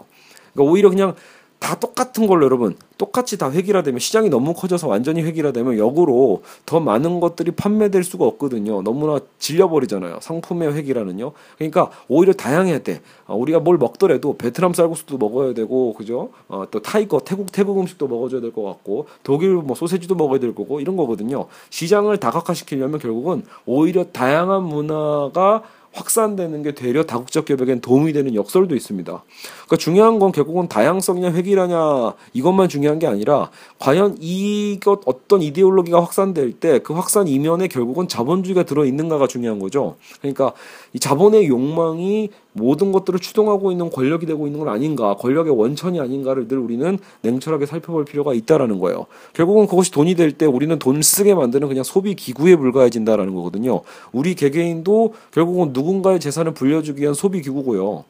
그러니까 0.53 0.73
오히려 0.73 0.91
그냥 0.91 1.17
다 1.59 1.75
똑같은 1.75 2.27
걸로 2.27 2.45
여러분 2.45 2.77
똑같이 2.99 3.39
다 3.39 3.51
획일화되면 3.51 3.99
시장이 3.99 4.29
너무 4.29 4.55
커져서 4.55 4.89
완전히 4.89 5.23
획일화되면 5.23 5.79
역으로 5.79 6.43
더 6.65 6.81
많은 6.81 7.19
것들이 7.21 7.51
판매될 7.51 8.05
수가 8.05 8.25
없거든요. 8.25 8.83
너무나 8.83 9.19
질려버리잖아요. 9.39 10.19
상품의 10.21 10.75
획일화는요. 10.75 11.33
그러니까 11.59 11.91
오히려 12.09 12.33
다양해야 12.33 12.81
돼. 12.81 13.01
아, 13.27 13.35
우리가 13.35 13.59
뭘 13.61 13.79
먹더라도 13.79 14.37
베트남 14.37 14.75
쌀국수도 14.75 15.19
먹어야 15.19 15.55
되고 15.55 15.93
그죠? 15.95 16.31
어, 16.49 16.67
또 16.71 16.81
타이 16.81 17.09
거 17.09 17.21
태국 17.21 17.51
태국 17.53 17.79
음식도 17.81 18.07
먹어줘야 18.09 18.41
될 18.41 18.53
것 18.53 18.63
같고 18.63 19.07
독일 19.23 19.51
뭐 19.55 19.75
소세지도 19.75 20.15
먹어야 20.15 20.39
될 20.41 20.55
거고 20.55 20.81
이런 20.81 20.97
거거든요. 20.97 21.47
시장을 21.71 22.19
다각화시키려면 22.19 22.99
결국은 23.01 23.43
오히려 23.67 24.05
다양한 24.05 24.63
문화가 24.63 25.63
확산되는 25.97 26.63
게 26.63 26.73
되려 26.73 27.03
다국적 27.03 27.47
기업에겐 27.47 27.81
도움이 27.81 28.13
되는 28.13 28.35
역설도 28.35 28.77
있습니다. 28.77 29.25
그러니까 29.67 29.77
중요한 29.77 30.19
건 30.19 30.31
결국은 30.33 30.69
다양성이냐 30.69 31.33
획일하냐 31.33 32.15
이것만 32.33 32.69
중요한 32.69 32.99
게 32.99 33.07
아니라 33.07 33.51
과연 33.79 34.17
이것 34.21 35.01
어떤 35.05 35.43
이데올로기가 35.43 36.01
확산될 36.01 36.53
때 36.53 36.77
그 36.87 36.95
확산 36.95 37.27
이면에 37.29 37.69
결국은 37.69 38.09
자본주의가 38.09 38.65
들어 38.65 38.85
있는가가 38.85 39.27
중요한 39.27 39.59
거죠. 39.59 39.97
그러니까 40.21 40.53
이 40.97 40.99
자본의 40.99 41.49
욕망이 41.49 42.31
모든 42.55 42.91
것들을 42.91 43.21
추동하고 43.21 43.71
있는 43.71 43.91
권력이 43.91 44.25
되고 44.25 44.47
있는 44.47 44.61
건 44.61 44.71
아닌가, 44.71 45.15
권력의 45.17 45.53
원천이 45.55 46.01
아닌가를 46.01 46.49
늘 46.49 46.57
우리는 46.57 46.99
냉철하게 47.21 47.67
살펴볼 47.67 48.07
필요가 48.07 48.33
있다라는 48.33 48.79
거예요. 48.79 49.05
결국은 49.35 49.67
그것이 49.67 49.91
돈이 49.93 50.15
될 50.15 50.33
때 50.33 50.47
우리는 50.47 50.79
돈 50.79 51.03
쓰게 51.03 51.35
만드는 51.35 51.69
그냥 51.69 51.85
소비 51.85 52.15
기구에 52.15 52.57
불과해진다라는 52.57 53.35
거거든요. 53.35 53.83
우리 54.11 54.35
개개인도 54.35 55.13
결국은 55.33 55.75
누군가의 55.75 56.19
재산을 56.19 56.55
불려주기 56.55 57.03
위한 57.03 57.13
소비 57.13 57.43
기구고요. 57.43 58.05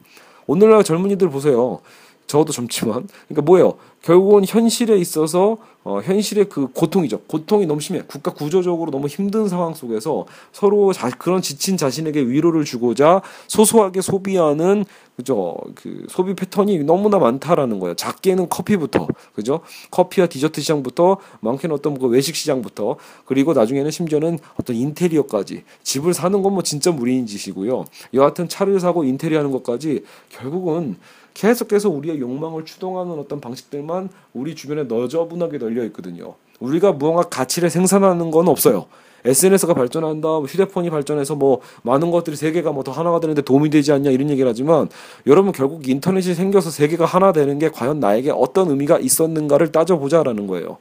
오늘날 0.45 0.85
젊은이들 0.85 1.29
보세요. 1.29 1.79
저도 2.25 2.53
젊지만 2.53 3.07
그러니까 3.27 3.41
뭐예요? 3.43 3.73
결국은 4.01 4.45
현실에 4.45 4.97
있어서 4.97 5.57
어, 5.87 6.01
현실의 6.01 6.49
그 6.49 6.67
고통이죠. 6.73 7.21
고통이 7.27 7.65
너무 7.65 7.79
심해. 7.79 8.01
국가 8.05 8.33
구조적으로 8.33 8.91
너무 8.91 9.07
힘든 9.07 9.47
상황 9.47 9.73
속에서 9.73 10.25
서로 10.51 10.91
자, 10.91 11.09
그런 11.09 11.41
지친 11.41 11.77
자신에게 11.77 12.19
위로를 12.19 12.65
주고자 12.65 13.21
소소하게 13.47 14.01
소비하는 14.01 14.83
그죠? 15.15 15.55
그 15.75 16.05
소비 16.09 16.35
패턴이 16.35 16.79
너무나 16.83 17.19
많다라는 17.19 17.79
거예요. 17.79 17.95
작게는 17.95 18.49
커피부터 18.49 19.07
그죠? 19.33 19.61
커피와 19.89 20.27
디저트 20.27 20.59
시장부터 20.59 21.17
많게는 21.39 21.73
어떤 21.73 21.97
그 21.97 22.07
외식 22.07 22.35
시장부터 22.35 22.97
그리고 23.23 23.53
나중에는 23.53 23.89
심지어는 23.89 24.39
어떤 24.59 24.75
인테리어까지 24.75 25.63
집을 25.83 26.13
사는 26.13 26.41
건 26.41 26.47
뭐 26.57 26.63
진짜 26.63 26.91
무리인 26.91 27.27
짓이고요. 27.27 27.85
여하튼 28.13 28.49
차를 28.49 28.79
사고 28.79 29.03
인테리어하는 29.03 29.51
것까지 29.51 30.03
결국은 30.29 30.95
계속해서 31.37 31.89
우리의 31.89 32.19
욕망을 32.19 32.65
추동하는 32.65 33.11
어떤 33.19 33.39
방식들만 33.39 34.09
우리 34.33 34.55
주변에 34.55 34.85
너저분하게 34.85 35.59
널려 35.59 35.76
있거든요. 35.85 36.35
우리가 36.59 36.93
무언가 36.93 37.23
가치를 37.23 37.69
생산하는 37.69 38.31
건 38.31 38.47
없어요. 38.47 38.85
SNS가 39.25 39.73
발전한다, 39.73 40.27
뭐 40.27 40.43
휴대폰이 40.43 40.89
발전해서 40.89 41.35
뭐 41.35 41.59
많은 41.83 42.11
것들이 42.11 42.35
세계가 42.35 42.71
뭐 42.71 42.83
더 42.83 42.91
하나가 42.91 43.19
되는데 43.19 43.41
도움이 43.41 43.69
되지 43.69 43.91
않냐 43.91 44.11
이런 44.11 44.29
얘기를 44.29 44.47
하지만 44.47 44.87
여러분 45.25 45.51
결국 45.51 45.87
인터넷이 45.89 46.33
생겨서 46.33 46.69
세계가 46.69 47.05
하나 47.05 47.33
되는 47.33 47.59
게 47.59 47.69
과연 47.69 47.99
나에게 47.99 48.31
어떤 48.31 48.69
의미가 48.69 48.99
있었는가를 48.99 49.71
따져보자라는 49.71 50.47
거예요. 50.47 50.77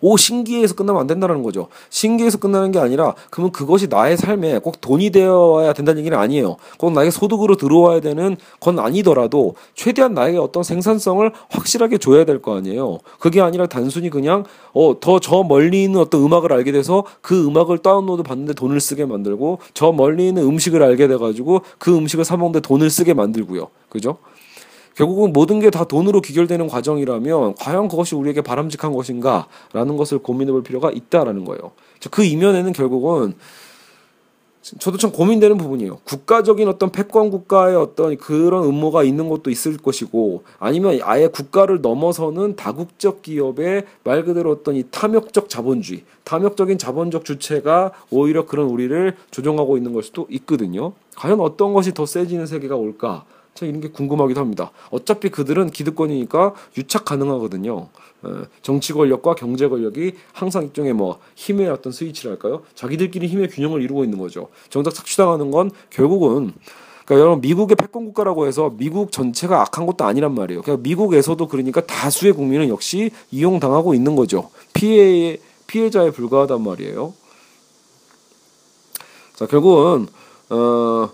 오 0.00 0.16
신기해서 0.16 0.74
끝나면 0.74 1.00
안 1.00 1.06
된다는 1.06 1.42
거죠. 1.42 1.68
신기해서 1.90 2.38
끝나는 2.38 2.70
게 2.72 2.78
아니라 2.78 3.14
그러면 3.30 3.52
그것이 3.52 3.88
나의 3.88 4.16
삶에 4.16 4.58
꼭 4.60 4.80
돈이 4.80 5.10
되어야 5.10 5.72
된다는 5.72 6.00
얘기는 6.00 6.16
아니에요. 6.16 6.56
꼭 6.78 6.92
나에게 6.92 7.10
소득으로 7.10 7.56
들어와야 7.56 8.00
되는 8.00 8.36
건 8.60 8.78
아니더라도 8.78 9.54
최대한 9.74 10.14
나에게 10.14 10.38
어떤 10.38 10.62
생산성을 10.62 11.30
확실하게 11.50 11.98
줘야 11.98 12.24
될 12.24 12.36
거 12.42 12.56
아니에요. 12.56 12.98
그게 13.18 13.40
아니라 13.40 13.66
단순히 13.66 14.10
그냥 14.10 14.44
어 14.72 14.94
더 15.00 15.18
저 15.20 15.42
멀리 15.42 15.82
있는 15.84 16.00
어떤 16.00 16.22
음악을 16.22 16.52
알게 16.52 16.70
돼서 16.72 17.04
그 17.22 17.46
음악을 17.46 17.78
다운로드 17.78 18.22
받는데 18.22 18.52
돈을 18.54 18.78
쓰게 18.80 19.06
만들고 19.06 19.58
저 19.74 19.92
멀리 19.92 20.28
있는 20.28 20.42
음식을 20.44 20.82
알게 20.82 21.08
돼 21.08 21.16
가지고 21.16 21.62
그 21.78 21.96
음식을 21.96 22.24
사 22.24 22.36
먹는데 22.36 22.60
돈을 22.60 22.90
쓰게 22.90 23.14
만들고요. 23.14 23.68
그죠? 23.88 24.18
결국은 24.96 25.32
모든 25.32 25.60
게 25.60 25.70
다 25.70 25.84
돈으로 25.84 26.20
귀결되는 26.22 26.66
과정이라면 26.68 27.54
과연 27.56 27.88
그것이 27.88 28.14
우리에게 28.14 28.40
바람직한 28.40 28.92
것인가라는 28.92 29.96
것을 29.96 30.18
고민해 30.18 30.52
볼 30.52 30.62
필요가 30.62 30.90
있다라는 30.90 31.44
거예요. 31.44 31.72
그 32.10 32.24
이면에는 32.24 32.72
결국은 32.72 33.34
저도 34.80 34.96
참 34.98 35.12
고민되는 35.12 35.58
부분이에요. 35.58 35.98
국가적인 36.04 36.66
어떤 36.66 36.90
패권 36.90 37.30
국가의 37.30 37.76
어떤 37.76 38.16
그런 38.16 38.64
음모가 38.64 39.04
있는 39.04 39.28
것도 39.28 39.50
있을 39.50 39.76
것이고 39.76 40.42
아니면 40.58 40.98
아예 41.02 41.28
국가를 41.28 41.82
넘어서는 41.82 42.56
다국적 42.56 43.22
기업의 43.22 43.84
말 44.02 44.24
그대로 44.24 44.50
어떤 44.50 44.74
이 44.74 44.82
탐욕적 44.90 45.48
자본주의, 45.48 46.02
탐욕적인 46.24 46.78
자본적 46.78 47.24
주체가 47.24 47.92
오히려 48.10 48.46
그런 48.46 48.66
우리를 48.66 49.14
조종하고 49.30 49.76
있는 49.76 49.92
걸 49.92 50.02
수도 50.02 50.26
있거든요. 50.30 50.94
과연 51.16 51.40
어떤 51.40 51.72
것이 51.72 51.94
더 51.94 52.04
세지는 52.06 52.46
세계가 52.46 52.74
올까? 52.74 53.24
참 53.56 53.68
이런 53.68 53.80
게 53.80 53.88
궁금하기도 53.88 54.40
합니다. 54.40 54.70
어차피 54.90 55.30
그들은 55.30 55.70
기득권이니까 55.70 56.54
유착 56.76 57.04
가능하거든요. 57.04 57.88
정치 58.62 58.92
권력과 58.92 59.34
경제 59.34 59.68
권력이 59.68 60.14
항상 60.32 60.64
일종의 60.64 60.92
뭐 60.92 61.18
힘의 61.34 61.68
어떤 61.68 61.92
스위치랄까요? 61.92 62.62
자기들끼리 62.74 63.26
힘의 63.26 63.48
균형을 63.48 63.82
이루고 63.82 64.04
있는 64.04 64.18
거죠. 64.18 64.48
정작 64.68 64.94
착취당하는 64.94 65.50
건 65.50 65.70
결국은 65.90 66.52
그러니까 67.04 67.24
여러분 67.24 67.40
미국의 67.40 67.76
패권 67.76 68.04
국가라고 68.06 68.46
해서 68.46 68.72
미국 68.76 69.12
전체가 69.12 69.60
악한 69.62 69.86
것도 69.86 70.04
아니란 70.04 70.34
말이에요. 70.34 70.62
그러니까 70.62 70.82
미국에서도 70.82 71.46
그러니까 71.46 71.86
다수의 71.86 72.32
국민은 72.32 72.68
역시 72.68 73.10
이용당하고 73.30 73.94
있는 73.94 74.16
거죠. 74.16 74.50
피해 74.74 75.38
피해자에 75.66 76.10
불과하단 76.10 76.62
말이에요. 76.62 77.14
자 79.34 79.46
결국은 79.46 80.08
어. 80.50 81.10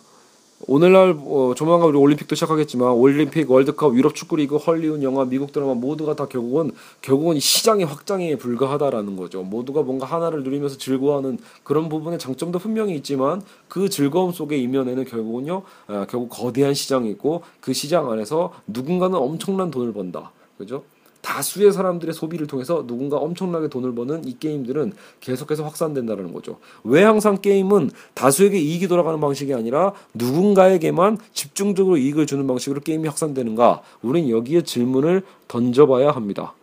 오늘날 0.68 1.16
어, 1.18 1.54
조만간 1.56 1.88
우리 1.88 1.98
올림픽도 1.98 2.34
시작하겠지만 2.36 2.92
올림픽, 2.92 3.50
월드컵, 3.50 3.96
유럽 3.96 4.14
축구리그, 4.14 4.56
헐리우드 4.56 5.02
영화, 5.02 5.24
미국 5.24 5.52
드라마 5.52 5.74
모두가 5.74 6.14
다 6.14 6.26
결국은 6.26 6.70
결국은 7.00 7.40
시장의 7.40 7.84
확장에 7.86 8.36
불과하다라는 8.36 9.16
거죠. 9.16 9.42
모두가 9.42 9.82
뭔가 9.82 10.06
하나를 10.06 10.44
누리면서 10.44 10.78
즐거워하는 10.78 11.38
그런 11.64 11.88
부분의 11.88 12.18
장점도 12.18 12.60
분명히 12.60 12.94
있지만 12.96 13.42
그 13.68 13.88
즐거움 13.88 14.30
속의 14.32 14.62
이면에는 14.62 15.04
결국은요, 15.04 15.62
아, 15.88 16.06
결국 16.08 16.28
거대한 16.28 16.74
시장이 16.74 17.10
있고 17.10 17.42
그 17.60 17.72
시장 17.72 18.10
안에서 18.10 18.52
누군가는 18.66 19.16
엄청난 19.16 19.70
돈을 19.70 19.92
번다. 19.92 20.30
그죠? 20.58 20.84
다수의 21.22 21.72
사람들의 21.72 22.12
소비를 22.12 22.46
통해서 22.46 22.86
누군가 22.86 23.16
엄청나게 23.16 23.68
돈을 23.68 23.94
버는 23.94 24.26
이 24.26 24.38
게임들은 24.38 24.92
계속해서 25.20 25.64
확산된다는 25.64 26.32
거죠. 26.32 26.58
왜 26.84 27.02
항상 27.02 27.40
게임은 27.40 27.90
다수에게 28.14 28.58
이익이 28.58 28.88
돌아가는 28.88 29.18
방식이 29.20 29.54
아니라 29.54 29.92
누군가에게만 30.14 31.18
집중적으로 31.32 31.96
이익을 31.96 32.26
주는 32.26 32.46
방식으로 32.46 32.80
게임이 32.80 33.08
확산되는가? 33.08 33.82
우린 34.02 34.28
여기에 34.28 34.62
질문을 34.62 35.22
던져봐야 35.48 36.10
합니다. 36.10 36.54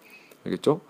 알겠죠? 0.45 0.81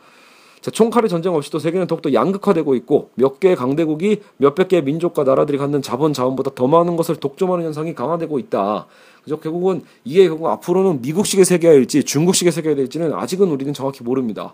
자, 0.61 0.71
총칼의 0.71 1.09
전쟁 1.09 1.33
없이도 1.33 1.59
세계는 1.59 1.87
더욱더 1.87 2.13
양극화되고 2.13 2.75
있고 2.75 3.09
몇 3.15 3.39
개의 3.39 3.55
강대국이 3.55 4.21
몇백 4.37 4.67
개의 4.67 4.83
민족과 4.83 5.23
나라들이 5.23 5.57
갖는 5.57 5.81
자본 5.81 6.13
자원보다 6.13 6.51
더 6.55 6.67
많은 6.67 6.97
것을 6.97 7.15
독점하는 7.15 7.65
현상이 7.65 7.95
강화되고 7.95 8.39
있다. 8.39 8.87
그죠? 9.23 9.39
결국은 9.39 9.81
이게 10.03 10.27
결국 10.27 10.47
앞으로는 10.47 11.01
미국식의 11.01 11.45
세계화일지 11.45 12.03
중국식의 12.03 12.51
세계화 12.51 12.75
될지는 12.75 13.13
아직은 13.13 13.49
우리는 13.49 13.73
정확히 13.73 14.03
모릅니다. 14.03 14.53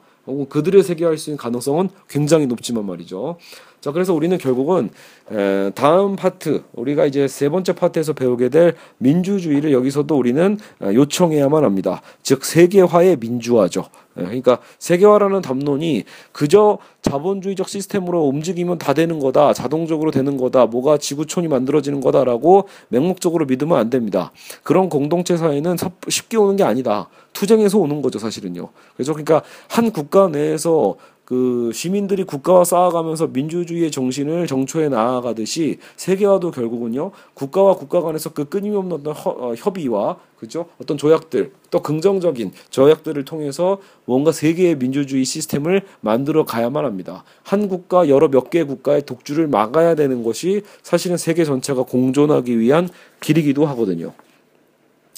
그들의 0.50 0.84
세계화일 0.84 1.18
수 1.18 1.30
있는 1.30 1.38
가능성은 1.38 1.90
굉장히 2.10 2.48
높지만 2.48 2.86
말이죠. 2.86 3.38
자, 3.86 3.92
그래서 3.92 4.16
우리는 4.16 4.36
결국은 4.40 4.90
에, 5.32 5.70
다음 5.76 6.16
파트 6.16 6.64
우리가 6.74 7.06
이제 7.06 7.28
세 7.28 7.50
번째 7.50 7.74
파트에서 7.74 8.14
배우게 8.14 8.50
될 8.50 8.74
민주주의를 8.98 9.72
여기서도 9.74 10.18
우리는 10.18 10.58
어, 10.82 10.90
요청해야만 10.92 11.64
합니다. 11.64 12.02
즉 12.24 12.44
세계화의 12.46 13.18
민주화죠. 13.18 13.86
예, 14.18 14.24
그러니까 14.24 14.58
세계화라는 14.80 15.44
담론이 15.44 16.06
그저 16.32 16.80
자본주의적 17.04 17.70
시스템으로 17.70 18.24
움직이면 18.24 18.80
다 18.80 18.94
되는 18.94 19.20
거다, 19.20 19.54
자동적으로 19.54 20.10
되는 20.10 20.36
거다, 20.38 20.66
뭐가 20.66 20.98
지구촌이 20.98 21.48
만들어지는 21.48 22.02
거다라고 22.02 22.68
맹목적으로 22.88 23.46
믿으면 23.46 23.78
안 23.78 23.92
됩니다. 23.92 24.32
그런 24.64 24.90
공동체 24.90 25.38
사회는 25.38 25.76
쉽게 26.08 26.38
오는 26.38 26.56
게 26.56 26.64
아니다. 26.64 27.08
투쟁에서 27.34 27.78
오는 27.78 28.02
거죠, 28.02 28.18
사실은요. 28.18 28.70
그래서 28.96 29.12
그러니까 29.14 29.44
한 29.68 29.92
국가 29.92 30.28
내에서 30.28 30.96
그 31.26 31.72
시민들이 31.74 32.24
국가와 32.24 32.64
쌓아가면서 32.64 33.28
민주주의의 33.28 33.90
정신을 33.90 34.46
정초에 34.46 34.90
나아가듯이 34.90 35.80
세계화도 35.96 36.52
결국은요 36.52 37.12
국가와 37.34 37.76
국가 37.76 38.02
간에서 38.02 38.32
그 38.32 38.46
끊임없는 38.46 38.98
어떤 38.98 39.14
허, 39.14 39.32
어, 39.32 39.56
협의와 39.56 40.18
그죠 40.38 40.68
어떤 40.80 40.98
조약들 40.98 41.52
또 41.72 41.82
긍정적인 41.82 42.52
조약들을 42.70 43.26
통해서 43.26 43.80
뭔가 44.06 44.32
세계의 44.32 44.78
민주주의 44.78 45.26
시스템을 45.26 45.82
만들어 46.02 46.46
가야만 46.46 46.86
합니다. 46.86 47.24
한 47.44 47.68
국가 47.68 48.08
여러 48.08 48.28
몇개 48.28 48.64
국가의 48.64 49.02
독주를 49.06 49.48
막아야 49.48 49.96
되는 49.96 50.24
것이 50.24 50.62
사실은 50.84 51.18
세계 51.18 51.44
전체가 51.44 51.84
공존하기 51.84 52.60
위한 52.60 52.88
길이기도 53.20 53.66
하거든요. 53.66 54.14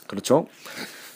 그렇죠? 0.08 0.48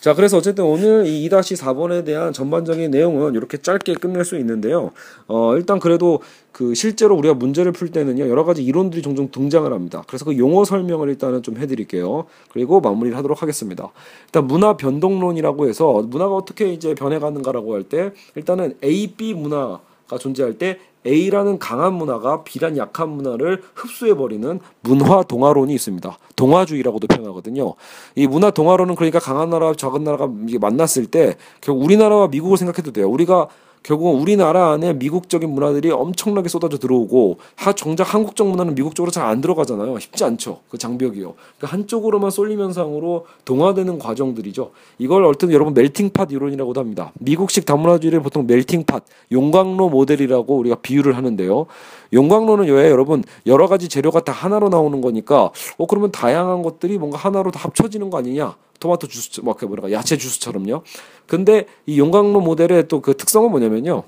자, 0.01 0.15
그래서 0.15 0.35
어쨌든 0.37 0.63
오늘 0.65 1.05
이 1.05 1.29
2-4번에 1.29 2.03
대한 2.03 2.33
전반적인 2.33 2.89
내용은 2.89 3.35
이렇게 3.35 3.57
짧게 3.59 3.93
끝낼 3.93 4.25
수 4.25 4.35
있는데요. 4.39 4.89
어, 5.27 5.55
일단 5.55 5.79
그래도 5.79 6.21
그 6.51 6.73
실제로 6.73 7.15
우리가 7.15 7.35
문제를 7.35 7.71
풀 7.71 7.91
때는요, 7.91 8.27
여러 8.27 8.43
가지 8.43 8.63
이론들이 8.63 9.03
종종 9.03 9.29
등장을 9.29 9.71
합니다. 9.71 10.03
그래서 10.07 10.25
그 10.25 10.35
용어 10.39 10.65
설명을 10.65 11.07
일단은 11.09 11.43
좀 11.43 11.57
해드릴게요. 11.57 12.25
그리고 12.51 12.81
마무리를 12.81 13.15
하도록 13.15 13.39
하겠습니다. 13.43 13.91
일단 14.25 14.47
문화 14.47 14.75
변동론이라고 14.75 15.67
해서 15.67 16.01
문화가 16.01 16.33
어떻게 16.33 16.73
이제 16.73 16.95
변해가는가라고 16.95 17.75
할 17.75 17.83
때 17.83 18.11
일단은 18.35 18.75
A, 18.83 19.13
B 19.15 19.35
문화가 19.35 19.81
존재할 20.17 20.57
때 20.57 20.79
A라는 21.05 21.57
강한 21.57 21.93
문화가 21.93 22.43
B란 22.43 22.77
약한 22.77 23.09
문화를 23.09 23.63
흡수해버리는 23.73 24.59
문화 24.81 25.23
동화론이 25.23 25.73
있습니다. 25.73 26.17
동화주의라고도 26.35 27.07
표현하거든요. 27.07 27.73
이 28.15 28.27
문화 28.27 28.51
동화론은 28.51 28.95
그러니까 28.95 29.19
강한 29.19 29.49
나라와 29.49 29.73
작은 29.73 30.03
나라가 30.03 30.29
만났을 30.59 31.07
때 31.07 31.37
결국 31.59 31.83
우리나라와 31.83 32.27
미국을 32.27 32.57
생각해도 32.57 32.91
돼요. 32.91 33.09
우리가 33.09 33.47
결국은 33.83 34.19
우리나라 34.19 34.71
안에 34.71 34.93
미국적인 34.93 35.49
문화들이 35.49 35.91
엄청나게 35.91 36.49
쏟아져 36.49 36.77
들어오고 36.77 37.37
하 37.55 37.73
정작 37.73 38.13
한국적 38.13 38.47
문화는 38.47 38.75
미국 38.75 38.93
쪽으로 38.95 39.11
잘 39.11 39.21
안 39.31 39.39
들어가잖아요. 39.39 39.97
쉽지 39.99 40.23
않죠. 40.25 40.59
그 40.69 40.77
장벽이요. 40.77 41.33
그러니까 41.57 41.67
한쪽으로만 41.67 42.31
쏠리면상으로 42.31 43.27
동화되는 43.45 43.99
과정들이죠. 43.99 44.71
이걸 44.97 45.23
얼튼 45.23 45.51
여러분 45.51 45.73
멜팅팟 45.73 46.27
이론이라고도 46.31 46.79
합니다. 46.79 47.11
미국식 47.19 47.65
다문화주의를 47.65 48.21
보통 48.21 48.45
멜팅팟, 48.47 49.01
용광로 49.31 49.89
모델이라고 49.89 50.57
우리가 50.57 50.75
비유를 50.81 51.15
하는데요. 51.15 51.67
용광로는 52.13 52.65
왜 52.65 52.89
여러분 52.89 53.23
여러 53.45 53.67
가지 53.67 53.87
재료가 53.87 54.21
다 54.21 54.31
하나로 54.31 54.69
나오는 54.69 54.99
거니까 55.01 55.51
어 55.77 55.85
그러면 55.85 56.11
다양한 56.11 56.61
것들이 56.61 56.97
뭔가 56.97 57.17
하나로 57.17 57.51
다 57.51 57.59
합쳐지는 57.59 58.09
거 58.09 58.17
아니냐? 58.17 58.55
토마토 58.81 59.07
주스 59.07 59.39
뭐 59.41 59.55
뭐랄까 59.61 59.91
야채 59.93 60.17
주스처럼요. 60.17 60.83
근데 61.27 61.67
이 61.85 61.99
용광로 61.99 62.41
모델의 62.41 62.87
또 62.89 63.01
그 63.01 63.15
특성은 63.17 63.51
뭐냐면요. 63.51 64.03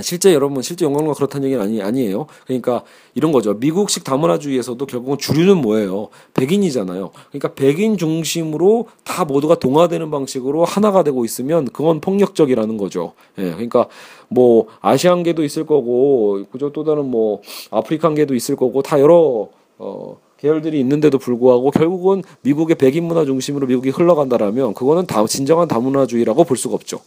실제 0.00 0.32
여러분 0.32 0.62
실제 0.62 0.86
용광로가 0.86 1.14
그렇다는 1.14 1.46
얘기는 1.46 1.62
아니 1.62 1.82
아니에요. 1.82 2.26
그러니까 2.46 2.84
이런 3.14 3.32
거죠. 3.32 3.52
미국식 3.54 4.02
다문화주의에서도 4.02 4.86
결국은 4.86 5.18
주류는 5.18 5.58
뭐예요? 5.58 6.08
백인이잖아요. 6.32 7.10
그러니까 7.28 7.54
백인 7.54 7.98
중심으로 7.98 8.86
다 9.04 9.26
모두가 9.26 9.56
동화되는 9.58 10.10
방식으로 10.10 10.64
하나가 10.64 11.02
되고 11.02 11.22
있으면 11.26 11.66
그건 11.66 12.00
폭력적이라는 12.00 12.78
거죠. 12.78 13.12
예. 13.36 13.50
그러니까 13.50 13.88
뭐 14.28 14.68
아시안계도 14.80 15.44
있을 15.44 15.66
거고 15.66 16.44
그죠 16.50 16.72
또 16.72 16.84
다른 16.84 17.10
뭐 17.10 17.42
아프리칸계도 17.70 18.34
있을 18.34 18.56
거고 18.56 18.80
다 18.80 18.98
여러 19.00 19.50
어 19.78 20.16
계열들이 20.40 20.80
있는데도 20.80 21.18
불구하고 21.18 21.70
결국은 21.70 22.22
미국의 22.42 22.76
백인 22.76 23.04
문화 23.04 23.24
중심으로 23.24 23.66
미국이 23.66 23.90
흘러간다라면 23.90 24.74
그거는 24.74 25.06
다 25.06 25.24
진정한 25.26 25.68
다문화주의라고 25.68 26.44
볼 26.44 26.56
수가 26.56 26.74
없죠. 26.74 27.00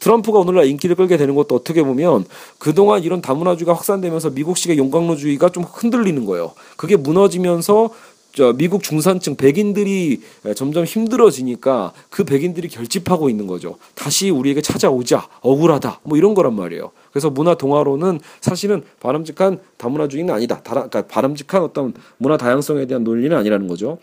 트럼프가 0.00 0.40
오늘날 0.40 0.66
인기를 0.66 0.96
끌게 0.96 1.16
되는 1.16 1.36
것도 1.36 1.54
어떻게 1.54 1.82
보면 1.84 2.24
그동안 2.58 3.04
이런 3.04 3.22
다문화주의가 3.22 3.72
확산되면서 3.72 4.30
미국식의 4.30 4.76
용광로주의가 4.78 5.50
좀 5.50 5.62
흔들리는 5.62 6.24
거예요. 6.26 6.52
그게 6.76 6.96
무너지면서 6.96 7.90
저 8.34 8.54
미국 8.54 8.82
중산층 8.82 9.36
백인들이 9.36 10.22
점점 10.56 10.84
힘들어지니까 10.84 11.92
그 12.08 12.24
백인들이 12.24 12.68
결집하고 12.68 13.28
있는 13.28 13.46
거죠. 13.46 13.76
다시 13.94 14.30
우리에게 14.30 14.62
찾아오자 14.62 15.28
억울하다 15.42 16.00
뭐 16.04 16.16
이런 16.16 16.34
거란 16.34 16.54
말이에요. 16.54 16.92
그래서 17.10 17.28
문화 17.28 17.54
동화로는 17.54 18.20
사실은 18.40 18.82
바람직한 19.00 19.60
다문화주의는 19.76 20.32
아니다. 20.32 20.62
다라, 20.62 20.88
그러니까 20.88 21.06
바람직한 21.12 21.62
어떤 21.62 21.92
문화 22.16 22.38
다양성에 22.38 22.86
대한 22.86 23.04
논리는 23.04 23.36
아니라는 23.36 23.68
거죠. 23.68 23.98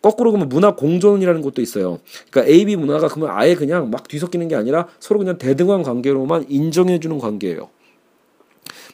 거꾸로 0.00 0.30
보면 0.32 0.50
문화 0.50 0.76
공존이라는 0.76 1.40
것도 1.40 1.62
있어요. 1.62 1.98
그러니까 2.30 2.52
A, 2.52 2.66
B 2.66 2.76
문화가 2.76 3.08
그러면 3.08 3.34
아예 3.34 3.54
그냥 3.54 3.90
막 3.90 4.06
뒤섞이는 4.06 4.48
게 4.48 4.54
아니라 4.54 4.86
서로 5.00 5.18
그냥 5.18 5.38
대등한 5.38 5.82
관계로만 5.82 6.46
인정해주는 6.48 7.18
관계예요. 7.18 7.70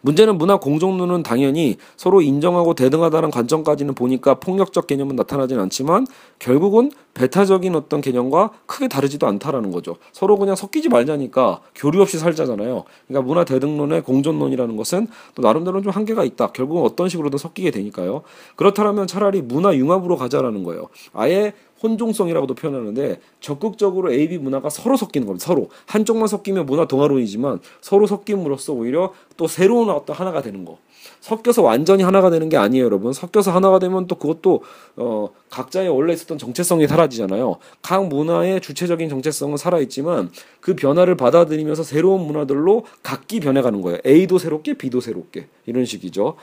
문제는 0.02 0.38
문화 0.38 0.56
공존론은 0.58 1.22
당연히 1.22 1.76
서로 1.96 2.22
인정하고 2.22 2.74
대등하다는 2.74 3.30
관점까지는 3.30 3.94
보니까 3.94 4.34
폭력적 4.34 4.86
개념은 4.86 5.16
나타나진 5.16 5.58
않지만 5.58 6.06
결국은 6.38 6.90
배타적인 7.14 7.74
어떤 7.74 8.00
개념과 8.00 8.50
크게 8.66 8.88
다르지도 8.88 9.26
않다라는 9.26 9.72
거죠. 9.72 9.96
서로 10.12 10.36
그냥 10.38 10.56
섞이지 10.56 10.88
말자니까 10.88 11.60
교류 11.74 12.00
없이 12.00 12.18
살자잖아요. 12.18 12.84
그러니까 13.08 13.26
문화 13.26 13.44
대등론의 13.44 14.02
공존론이라는 14.02 14.76
것은 14.76 15.08
또 15.34 15.42
나름대로 15.42 15.82
좀 15.82 15.92
한계가 15.92 16.24
있다. 16.24 16.52
결국은 16.52 16.82
어떤 16.82 17.08
식으로든 17.08 17.38
섞이게 17.38 17.70
되니까요. 17.70 18.22
그렇다면 18.56 19.06
차라리 19.06 19.42
문화 19.42 19.74
융합으로 19.74 20.16
가자라는 20.16 20.64
거예요. 20.64 20.88
아예 21.12 21.52
혼종성이라고도 21.82 22.54
표현하는데 22.54 23.20
적극적으로 23.40 24.12
A, 24.12 24.28
B 24.28 24.38
문화가 24.38 24.68
서로 24.70 24.96
섞이는 24.96 25.26
겁니다. 25.26 25.46
서로 25.46 25.70
한쪽만 25.86 26.28
섞이면 26.28 26.66
문화 26.66 26.86
동화론이지만 26.86 27.60
서로 27.80 28.06
섞임으로써 28.06 28.72
오히려 28.72 29.12
또 29.36 29.46
새로운 29.46 29.90
어떤 29.90 30.14
하나가 30.16 30.42
되는 30.42 30.64
거. 30.64 30.78
섞여서 31.20 31.62
완전히 31.62 32.02
하나가 32.02 32.30
되는 32.30 32.48
게 32.48 32.56
아니에요, 32.56 32.84
여러분. 32.84 33.12
섞여서 33.12 33.50
하나가 33.52 33.78
되면 33.78 34.06
또 34.06 34.14
그것도 34.16 34.62
어 34.96 35.30
각자의 35.50 35.88
원래 35.88 36.12
있었던 36.12 36.38
정체성이 36.38 36.86
사라지잖아요. 36.86 37.56
각 37.82 38.08
문화의 38.08 38.60
주체적인 38.60 39.08
정체성은 39.08 39.56
살아 39.56 39.78
있지만 39.80 40.30
그 40.60 40.74
변화를 40.74 41.16
받아들이면서 41.16 41.82
새로운 41.82 42.26
문화들로 42.26 42.84
각기 43.02 43.40
변해가는 43.40 43.80
거예요. 43.82 43.98
A도 44.06 44.38
새롭게, 44.38 44.74
B도 44.74 45.00
새롭게 45.00 45.46
이런 45.66 45.84
식이죠. 45.84 46.36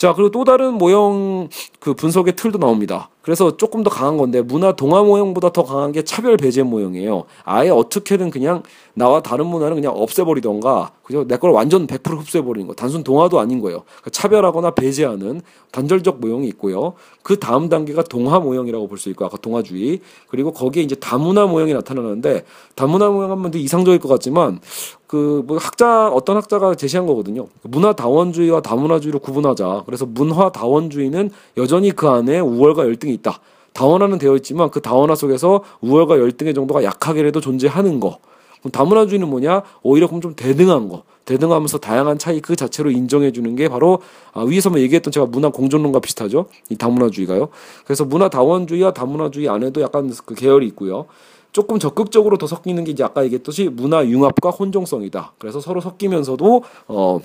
자, 0.00 0.14
그리고 0.14 0.30
또 0.30 0.44
다른 0.44 0.78
모형 0.78 1.50
그 1.78 1.92
분석의 1.92 2.34
틀도 2.34 2.56
나옵니다. 2.56 3.10
그래서 3.20 3.58
조금 3.58 3.82
더 3.82 3.90
강한 3.90 4.16
건데 4.16 4.40
문화 4.40 4.72
동화 4.72 5.02
모형보다 5.02 5.52
더 5.52 5.62
강한 5.62 5.92
게 5.92 6.04
차별 6.04 6.38
배제 6.38 6.62
모형이에요. 6.62 7.24
아예 7.44 7.68
어떻게든 7.68 8.30
그냥 8.30 8.62
나와 9.00 9.20
다른 9.22 9.46
문화는 9.46 9.74
그냥 9.76 9.92
없애버리던가 9.96 10.92
그죠? 11.02 11.24
내 11.26 11.36
걸 11.38 11.50
완전 11.52 11.86
100% 11.86 12.18
흡수해버리는 12.18 12.68
거. 12.68 12.74
단순 12.74 13.02
동화도 13.02 13.40
아닌 13.40 13.60
거예요. 13.60 13.82
그러니까 13.86 14.10
차별하거나 14.10 14.72
배제하는 14.72 15.40
단절적 15.72 16.20
모형이 16.20 16.46
있고요. 16.48 16.92
그 17.22 17.38
다음 17.40 17.68
단계가 17.68 18.02
동화 18.02 18.38
모형이라고 18.38 18.86
볼 18.88 18.98
수 18.98 19.08
있고 19.10 19.24
아까 19.24 19.36
동화주의 19.38 20.00
그리고 20.28 20.52
거기에 20.52 20.82
이제 20.82 20.94
다문화 20.94 21.46
모형이 21.46 21.72
나타나는데 21.72 22.44
다문화 22.74 23.08
모형 23.08 23.30
하면 23.32 23.50
되게 23.50 23.64
이상적일 23.64 23.98
것 23.98 24.08
같지만 24.08 24.60
그 25.06 25.42
뭐 25.46 25.56
학자 25.58 26.08
어떤 26.08 26.36
학자가 26.36 26.74
제시한 26.74 27.06
거거든요. 27.06 27.46
문화 27.62 27.92
다원주의와 27.94 28.60
다문화주의로 28.60 29.18
구분하자. 29.20 29.84
그래서 29.86 30.04
문화 30.06 30.50
다원주의는 30.52 31.30
여전히 31.56 31.90
그 31.90 32.08
안에 32.08 32.38
우월과 32.40 32.84
열등이 32.84 33.14
있다. 33.14 33.40
다원화는 33.72 34.18
되어 34.18 34.36
있지만 34.36 34.70
그 34.70 34.80
다원화 34.82 35.14
속에서 35.14 35.62
우월과 35.80 36.18
열등의 36.18 36.52
정도가 36.54 36.84
약하게라도 36.84 37.40
존재하는 37.40 37.98
거. 38.00 38.18
그럼 38.60 38.72
다문화주의는 38.72 39.28
뭐냐? 39.28 39.62
오히려 39.82 40.06
그럼 40.06 40.20
좀 40.20 40.34
대등한 40.34 40.88
거. 40.88 41.02
대등하면서 41.24 41.78
다양한 41.78 42.18
차이 42.18 42.40
그 42.40 42.56
자체로 42.56 42.90
인정해 42.90 43.30
주는 43.30 43.54
게 43.54 43.68
바로 43.68 44.00
아, 44.32 44.42
위에서 44.42 44.70
뭐 44.70 44.80
얘기했던 44.80 45.12
제가 45.12 45.26
문화 45.26 45.50
공존론과 45.50 46.00
비슷하죠. 46.00 46.46
이 46.68 46.76
다문화주의가요. 46.76 47.48
그래서 47.84 48.04
문화 48.04 48.28
다원주의와 48.28 48.92
다문화주의 48.92 49.48
안에도 49.48 49.80
약간 49.80 50.12
그 50.24 50.34
계열이 50.34 50.66
있고요. 50.68 51.06
조금 51.52 51.78
적극적으로 51.78 52.38
더 52.38 52.46
섞이는 52.46 52.84
게 52.84 52.92
이제 52.92 53.02
아까 53.02 53.24
얘기했듯이 53.24 53.68
문화 53.68 54.04
융합과 54.04 54.50
혼종성이다. 54.50 55.34
그래서 55.38 55.60
서로 55.60 55.80
섞이면서도 55.80 56.62
어 56.88 57.20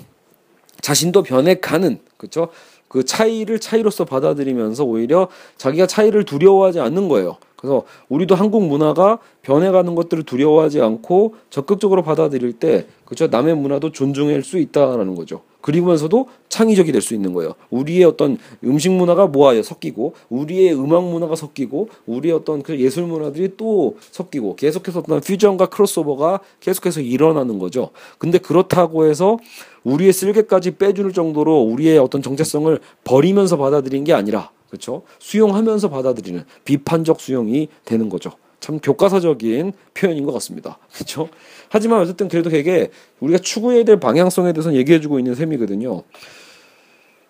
자신도 0.80 1.22
변해가는 1.22 2.00
그렇죠. 2.16 2.48
그 2.88 3.04
차이를 3.04 3.58
차이로서 3.58 4.04
받아들이면서 4.04 4.84
오히려 4.84 5.28
자기가 5.56 5.86
차이를 5.86 6.24
두려워하지 6.24 6.80
않는 6.80 7.08
거예요. 7.08 7.36
그래서 7.66 7.82
우리도 8.08 8.36
한국 8.36 8.64
문화가 8.64 9.18
변해가는 9.42 9.94
것들을 9.96 10.22
두려워하지 10.22 10.80
않고 10.80 11.34
적극적으로 11.50 12.02
받아들일 12.04 12.52
때 12.52 12.86
그죠 13.04 13.26
남의 13.26 13.56
문화도 13.56 13.90
존중할 13.90 14.42
수 14.44 14.58
있다라는 14.58 15.16
거죠. 15.16 15.40
그리고면서도 15.60 16.28
창의적이 16.48 16.92
될 16.92 17.02
수 17.02 17.12
있는 17.12 17.32
거예요. 17.32 17.54
우리의 17.70 18.04
어떤 18.04 18.38
음식 18.62 18.92
문화가 18.92 19.26
모아요 19.26 19.64
섞이고 19.64 20.14
우리의 20.28 20.74
음악 20.74 21.04
문화가 21.08 21.34
섞이고 21.34 21.88
우리의 22.06 22.34
어떤 22.34 22.62
그 22.62 22.78
예술 22.78 23.04
문화들이 23.04 23.56
또 23.56 23.96
섞이고 24.12 24.54
계속해서 24.54 25.00
어떤 25.00 25.20
퓨전과 25.20 25.66
크로스오버가 25.66 26.38
계속해서 26.60 27.00
일어나는 27.00 27.58
거죠. 27.58 27.90
근데 28.18 28.38
그렇다고 28.38 29.06
해서 29.06 29.38
우리의 29.82 30.12
쓸개까지 30.12 30.76
빼줄 30.76 31.12
정도로 31.12 31.62
우리의 31.62 31.98
어떤 31.98 32.22
정체성을 32.22 32.78
버리면서 33.02 33.56
받아들인 33.56 34.04
게 34.04 34.12
아니라 34.12 34.50
그렇죠? 34.76 35.02
수용하면서 35.18 35.90
받아들이는 35.90 36.44
비판적 36.64 37.20
수용이 37.20 37.68
되는 37.84 38.08
거죠. 38.08 38.32
참 38.60 38.78
교과서적인 38.78 39.72
표현인 39.94 40.24
것 40.24 40.32
같습니다. 40.32 40.78
그렇죠? 40.92 41.28
하지만 41.68 42.00
어쨌든 42.00 42.28
그래도 42.28 42.50
되게 42.50 42.90
우리가 43.20 43.38
추구해야 43.38 43.84
될 43.84 43.98
방향성에 43.98 44.52
대해서 44.52 44.74
얘기해주고 44.74 45.18
있는 45.18 45.34
셈이거든요. 45.34 46.02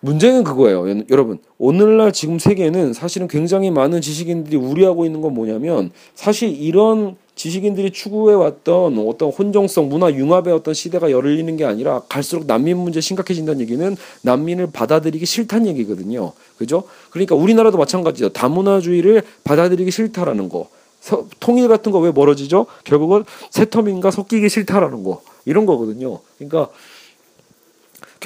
문제는 0.01 0.45
그거예요, 0.45 0.87
여러분. 1.11 1.39
오늘날 1.59 2.13
지금 2.13 2.39
세계는 2.39 2.93
사실은 2.93 3.29
굉장히 3.29 3.71
많은 3.71 4.01
지식인들이 4.01 4.57
우려하고 4.57 5.05
있는 5.05 5.21
건 5.21 5.35
뭐냐면 5.35 5.91
사실 6.15 6.51
이런 6.51 7.17
지식인들이 7.37 7.93
추구해왔던 7.93 8.99
어떤 9.07 9.31
혼종성, 9.31 9.89
문화 9.89 10.11
융합의 10.11 10.55
어떤 10.55 10.75
시대가 10.75 11.11
열리는 11.11 11.55
게 11.57 11.65
아니라 11.65 12.01
갈수록 12.09 12.47
난민 12.47 12.79
문제 12.79 13.01
심각해진다는 13.01 13.61
얘기는 13.61 13.97
난민을 14.23 14.69
받아들이기 14.73 15.27
싫다는 15.27 15.69
얘기거든요. 15.69 16.33
그죠? 16.59 16.85
그러니까 17.11 17.35
우리나라도 17.35 17.77
마찬가지죠. 17.77 18.31
다문화주의를 18.31 19.23
받아들이기 19.45 19.91
싫다라는 19.91 20.49
거. 20.49 20.69
서, 21.01 21.27
통일 21.39 21.69
같은 21.69 21.93
거 21.93 22.01
왜 22.01 22.11
멀어지죠? 22.11 22.67
결국은 22.85 23.25
새터민과 23.51 24.11
섞이기 24.11 24.49
싫다라는 24.49 25.05
거. 25.05 25.23
이런 25.45 25.67
거거든요. 25.67 26.19
그러니까 26.39 26.71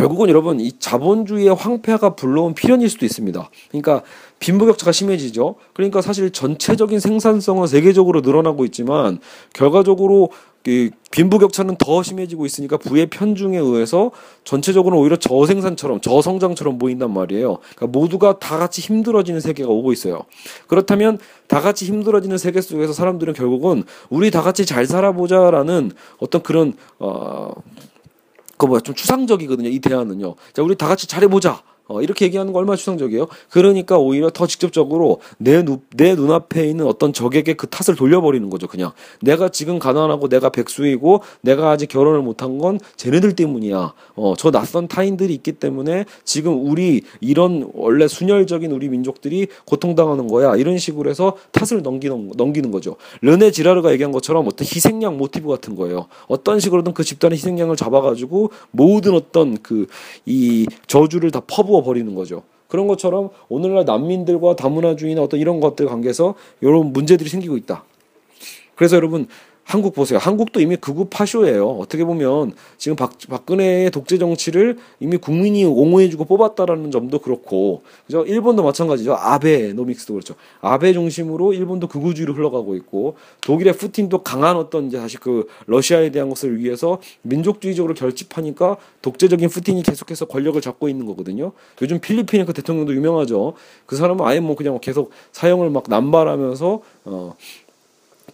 결국은 0.00 0.30
여러분 0.30 0.60
이 0.60 0.72
자본주의의 0.78 1.54
황폐화가 1.54 2.14
불러온 2.14 2.54
필연일 2.54 2.88
수도 2.88 3.04
있습니다. 3.04 3.50
그러니까 3.68 4.02
빈부격차가 4.38 4.92
심해지죠. 4.92 5.56
그러니까 5.74 6.00
사실 6.00 6.30
전체적인 6.30 7.00
생산성은 7.00 7.66
세계적으로 7.66 8.22
늘어나고 8.22 8.64
있지만 8.64 9.18
결과적으로 9.52 10.30
그 10.62 10.88
빈부격차는 11.10 11.76
더 11.76 12.02
심해지고 12.02 12.46
있으니까 12.46 12.78
부의 12.78 13.10
편중에 13.10 13.58
의해서 13.58 14.10
전체적으로 14.44 14.98
오히려 14.98 15.16
저생산처럼 15.16 16.00
저성장처럼 16.00 16.78
보인단 16.78 17.12
말이에요. 17.12 17.58
그러니까 17.76 17.86
모두가 17.86 18.38
다 18.38 18.56
같이 18.56 18.80
힘들어지는 18.80 19.40
세계가 19.40 19.68
오고 19.68 19.92
있어요. 19.92 20.22
그렇다면 20.66 21.18
다 21.46 21.60
같이 21.60 21.84
힘들어지는 21.84 22.38
세계 22.38 22.62
속에서 22.62 22.94
사람들은 22.94 23.34
결국은 23.34 23.84
우리 24.08 24.30
다 24.30 24.40
같이 24.40 24.64
잘 24.64 24.86
살아보자라는 24.86 25.92
어떤 26.20 26.42
그런 26.42 26.72
어. 26.98 27.52
그 28.60 28.66
뭐야 28.66 28.80
좀 28.80 28.94
추상적이거든요. 28.94 29.70
이 29.70 29.80
대안은요. 29.80 30.34
자, 30.52 30.62
우리 30.62 30.76
다 30.76 30.86
같이 30.86 31.06
잘해보자. 31.06 31.62
어, 31.90 32.00
이렇게 32.02 32.24
얘기하는 32.26 32.52
거 32.52 32.58
얼마나 32.60 32.76
추상적이에요? 32.76 33.26
그러니까 33.50 33.98
오히려 33.98 34.30
더 34.30 34.46
직접적으로 34.46 35.20
내, 35.38 35.62
눈, 35.64 35.80
내 35.96 36.14
눈앞에 36.14 36.66
있는 36.66 36.86
어떤 36.86 37.12
적에게 37.12 37.54
그 37.54 37.66
탓을 37.66 37.96
돌려버리는 37.96 38.48
거죠, 38.48 38.66
그냥. 38.66 38.92
내가 39.20 39.48
지금 39.48 39.78
가난하고 39.78 40.28
내가 40.28 40.50
백수이고 40.50 41.22
내가 41.40 41.70
아직 41.70 41.88
결혼을 41.88 42.22
못한 42.22 42.58
건 42.58 42.78
쟤네들 42.96 43.34
때문이야. 43.34 43.94
어, 44.16 44.34
저 44.36 44.50
낯선 44.50 44.88
타인들이 44.88 45.34
있기 45.34 45.52
때문에 45.52 46.04
지금 46.24 46.66
우리 46.66 47.02
이런 47.20 47.70
원래 47.74 48.06
순혈적인 48.08 48.70
우리 48.70 48.88
민족들이 48.88 49.48
고통당하는 49.64 50.28
거야. 50.28 50.56
이런 50.56 50.78
식으로 50.78 51.10
해서 51.10 51.36
탓을 51.52 51.82
넘기는, 51.82 52.32
넘기는 52.36 52.70
거죠. 52.70 52.96
르네 53.20 53.50
지라르가 53.50 53.92
얘기한 53.92 54.12
것처럼 54.12 54.46
어떤 54.46 54.64
희생양 54.64 55.18
모티브 55.18 55.48
같은 55.48 55.74
거예요. 55.74 56.06
어떤 56.28 56.60
식으로든 56.60 56.94
그 56.94 57.04
집단의 57.04 57.36
희생양을 57.36 57.76
잡아가지고 57.76 58.50
모든 58.70 59.14
어떤 59.14 59.58
그 59.58 59.86
이 60.26 60.66
저주를 60.86 61.30
다 61.30 61.40
퍼부어 61.46 61.79
버리는 61.82 62.14
거죠. 62.14 62.42
그런 62.68 62.86
것처럼 62.86 63.30
오늘날 63.48 63.84
난민들과 63.84 64.56
다문화주의나 64.56 65.22
어떤 65.22 65.40
이런 65.40 65.60
것들 65.60 65.86
관계에서 65.86 66.34
이런 66.60 66.92
문제들이 66.92 67.28
생기고 67.28 67.56
있다. 67.56 67.84
그래서 68.76 68.96
여러분 68.96 69.26
한국 69.70 69.94
보세요. 69.94 70.18
한국도 70.18 70.60
이미 70.60 70.74
극우 70.74 71.06
파쇼예요. 71.10 71.68
어떻게 71.78 72.04
보면 72.04 72.54
지금 72.76 72.96
박, 72.96 73.12
박근혜의 73.28 73.92
독재 73.92 74.18
정치를 74.18 74.78
이미 74.98 75.16
국민이 75.16 75.64
옹호해주고 75.64 76.24
뽑았다라는 76.24 76.90
점도 76.90 77.20
그렇고, 77.20 77.82
그죠? 78.04 78.24
일본도 78.24 78.64
마찬가지죠. 78.64 79.14
아베 79.14 79.72
노믹스도 79.72 80.14
그렇죠. 80.14 80.34
아베 80.60 80.92
중심으로 80.92 81.52
일본도 81.52 81.86
극우주의로 81.86 82.34
흘러가고 82.34 82.74
있고, 82.74 83.14
독일의 83.42 83.74
푸틴도 83.74 84.24
강한 84.24 84.56
어떤 84.56 84.88
이제 84.88 84.98
다시 84.98 85.18
그 85.18 85.46
러시아에 85.66 86.10
대한 86.10 86.28
것을 86.30 86.58
위해서 86.58 86.98
민족주의적으로 87.22 87.94
결집하니까 87.94 88.76
독재적인 89.02 89.48
푸틴이 89.50 89.84
계속해서 89.84 90.24
권력을 90.24 90.60
잡고 90.60 90.88
있는 90.88 91.06
거거든요. 91.06 91.52
요즘 91.80 92.00
필리핀의 92.00 92.44
그 92.44 92.52
대통령도 92.54 92.92
유명하죠. 92.92 93.52
그 93.86 93.94
사람은 93.94 94.26
아예 94.26 94.40
뭐 94.40 94.56
그냥 94.56 94.80
계속 94.80 95.12
사형을 95.30 95.70
막 95.70 95.84
남발하면서 95.86 96.80
어 97.04 97.34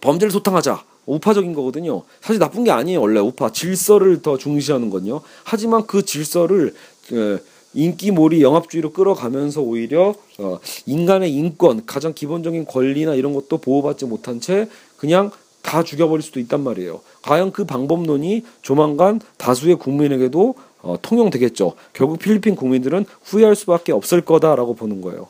범죄를 0.01 0.31
소탕하자. 0.31 0.96
우파적인 1.07 1.53
거거든요. 1.53 2.03
사실 2.21 2.37
나쁜 2.37 2.63
게 2.63 2.71
아니에요. 2.71 3.01
원래 3.01 3.19
우파 3.19 3.51
질서를 3.51 4.21
더 4.21 4.37
중시하는 4.37 4.91
건요. 4.91 5.21
하지만 5.43 5.87
그 5.87 6.05
질서를 6.05 6.75
그 7.07 7.43
인기몰이 7.73 8.41
영합주의로 8.41 8.91
끌어가면서 8.91 9.61
오히려 9.61 10.13
어, 10.39 10.59
인간의 10.85 11.33
인권, 11.33 11.85
가장 11.85 12.13
기본적인 12.13 12.65
권리나 12.65 13.15
이런 13.15 13.33
것도 13.33 13.57
보호받지 13.57 14.05
못한 14.05 14.39
채 14.39 14.67
그냥 14.97 15.31
다 15.61 15.83
죽여버릴 15.83 16.23
수도 16.23 16.39
있단 16.39 16.63
말이에요. 16.63 17.01
과연 17.23 17.51
그 17.51 17.65
방법론이 17.65 18.43
조만간 18.61 19.19
다수의 19.37 19.75
국민에게도 19.75 20.55
어, 20.81 20.95
통용되겠죠. 21.01 21.73
결국 21.93 22.19
필리핀 22.19 22.55
국민들은 22.55 23.05
후회할 23.23 23.55
수밖에 23.55 23.91
없을 23.91 24.21
거다라고 24.21 24.75
보는 24.75 25.01
거예요. 25.01 25.27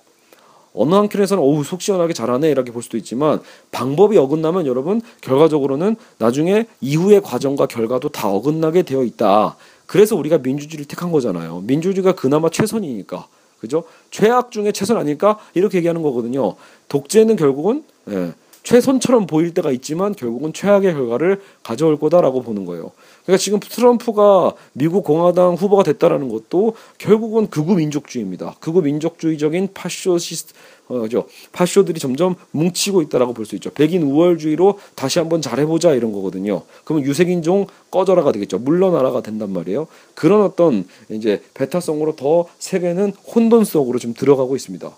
어느 0.78 0.94
한켠에서는 0.94 1.42
어우 1.42 1.63
속 1.63 1.82
시원하게 1.82 2.13
잘하네 2.13 2.50
이렇게 2.50 2.72
볼 2.72 2.84
수도 2.84 2.98
있지만 2.98 3.42
방법이 3.72 4.18
어긋나면 4.18 4.68
여러분 4.68 5.02
결과적으로는 5.22 5.96
나중에 6.18 6.66
이후의 6.82 7.22
과정과 7.22 7.66
결과도 7.68 8.10
다 8.10 8.30
어긋나게 8.30 8.84
되어 8.84 9.04
있다. 9.04 9.56
그래서 9.86 10.16
우리가 10.16 10.40
민주주의를 10.40 10.86
택한 10.86 11.12
거잖아요. 11.12 11.63
민주주의가 11.66 12.13
그나마 12.13 12.50
최선이니까. 12.50 13.28
그죠? 13.60 13.86
최악 14.12 14.52
중에 14.52 14.72
최선 14.72 14.98
아닐까? 14.98 15.40
이렇게 15.56 15.78
얘기하는 15.80 16.04
거거든요. 16.04 16.56
독재는 16.90 17.38
결국은 17.38 17.84
예, 18.10 18.34
최선처럼 18.63 19.28
보일 19.28 19.54
때가 19.54 19.72
있지만 19.72 20.13
결국은 20.13 20.54
최악의 20.54 20.94
결과를 20.94 21.42
가져올 21.63 21.98
거다라고 21.98 22.44
보는 22.44 22.66
거예요. 22.66 22.92
그러니까 23.28 23.42
지금 23.44 23.60
트럼프가 23.60 24.54
미국 24.72 25.04
공화당 25.04 25.56
후보가 25.56 25.84
됐다라는 25.84 26.30
것도 26.30 26.76
결국은 26.98 27.48
극우 27.48 27.76
민족주의입니다. 27.76 28.56
극우 28.62 28.82
민족주의적인 28.82 29.70
파쇼시스트 29.74 30.54
어죠 30.88 31.28
파쇼들이 31.52 32.00
점점 32.00 32.36
뭉치고 32.52 33.02
있다라고 33.02 33.34
볼 33.34 33.46
수 33.46 33.56
있죠. 33.56 33.70
백인 33.72 34.04
우월주의로 34.04 34.80
다시 34.96 35.20
한번 35.20 35.42
잘해보자 35.42 35.94
이런 35.94 36.13
거거든요. 36.13 36.62
그러면 36.86 37.06
유색인종 37.06 37.68
꺼져라가 37.92 38.32
되겠죠. 38.32 38.60
물러나라가 38.60 39.22
된단 39.22 39.52
말이에요. 39.52 39.88
그런 40.16 40.42
어떤 40.44 40.88
이제 41.10 41.44
베타성으로 41.54 42.16
더 42.16 42.46
세계는 42.60 43.12
혼돈 43.36 43.66
속으로 43.66 44.00
좀 44.00 44.13
들어가고 44.13 44.56
있습니다. 44.56 44.90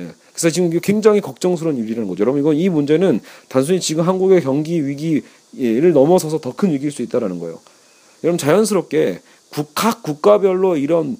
예. 0.00 0.08
그래서 0.32 0.50
지금 0.50 0.68
굉장히 0.82 1.22
걱정스러운 1.22 1.78
일이라는 1.78 2.06
거죠. 2.06 2.20
여러분 2.20 2.40
이건 2.42 2.56
이 2.56 2.68
문제는 2.68 3.20
단순히 3.48 3.80
지금 3.80 4.06
한국의 4.06 4.42
경기 4.42 4.86
위기를 4.86 5.92
넘어서서 5.94 6.38
더 6.40 6.52
큰 6.52 6.72
위기일 6.72 6.92
수 6.92 7.00
있다라는 7.00 7.38
거예요. 7.38 7.58
여러분 8.24 8.38
자연스럽게 8.38 9.20
국각 9.50 10.02
국가별로 10.02 10.76
이런 10.76 11.16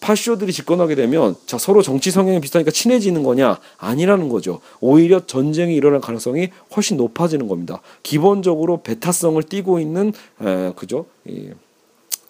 파쇼들이 0.00 0.52
집권하게 0.52 0.96
되면 0.96 1.36
자 1.46 1.56
서로 1.58 1.80
정치 1.80 2.10
성향이 2.10 2.40
비슷하니까 2.40 2.70
친해지는 2.72 3.22
거냐 3.22 3.58
아니라는 3.78 4.28
거죠. 4.28 4.60
오히려 4.80 5.24
전쟁이 5.24 5.76
일어날 5.76 6.00
가능성이 6.00 6.50
훨씬 6.74 6.96
높아지는 6.96 7.46
겁니다. 7.46 7.80
기본적으로 8.02 8.82
베타성을 8.82 9.40
띠고 9.44 9.78
있는 9.78 10.12
에, 10.42 10.72
그죠? 10.74 11.06
이, 11.24 11.50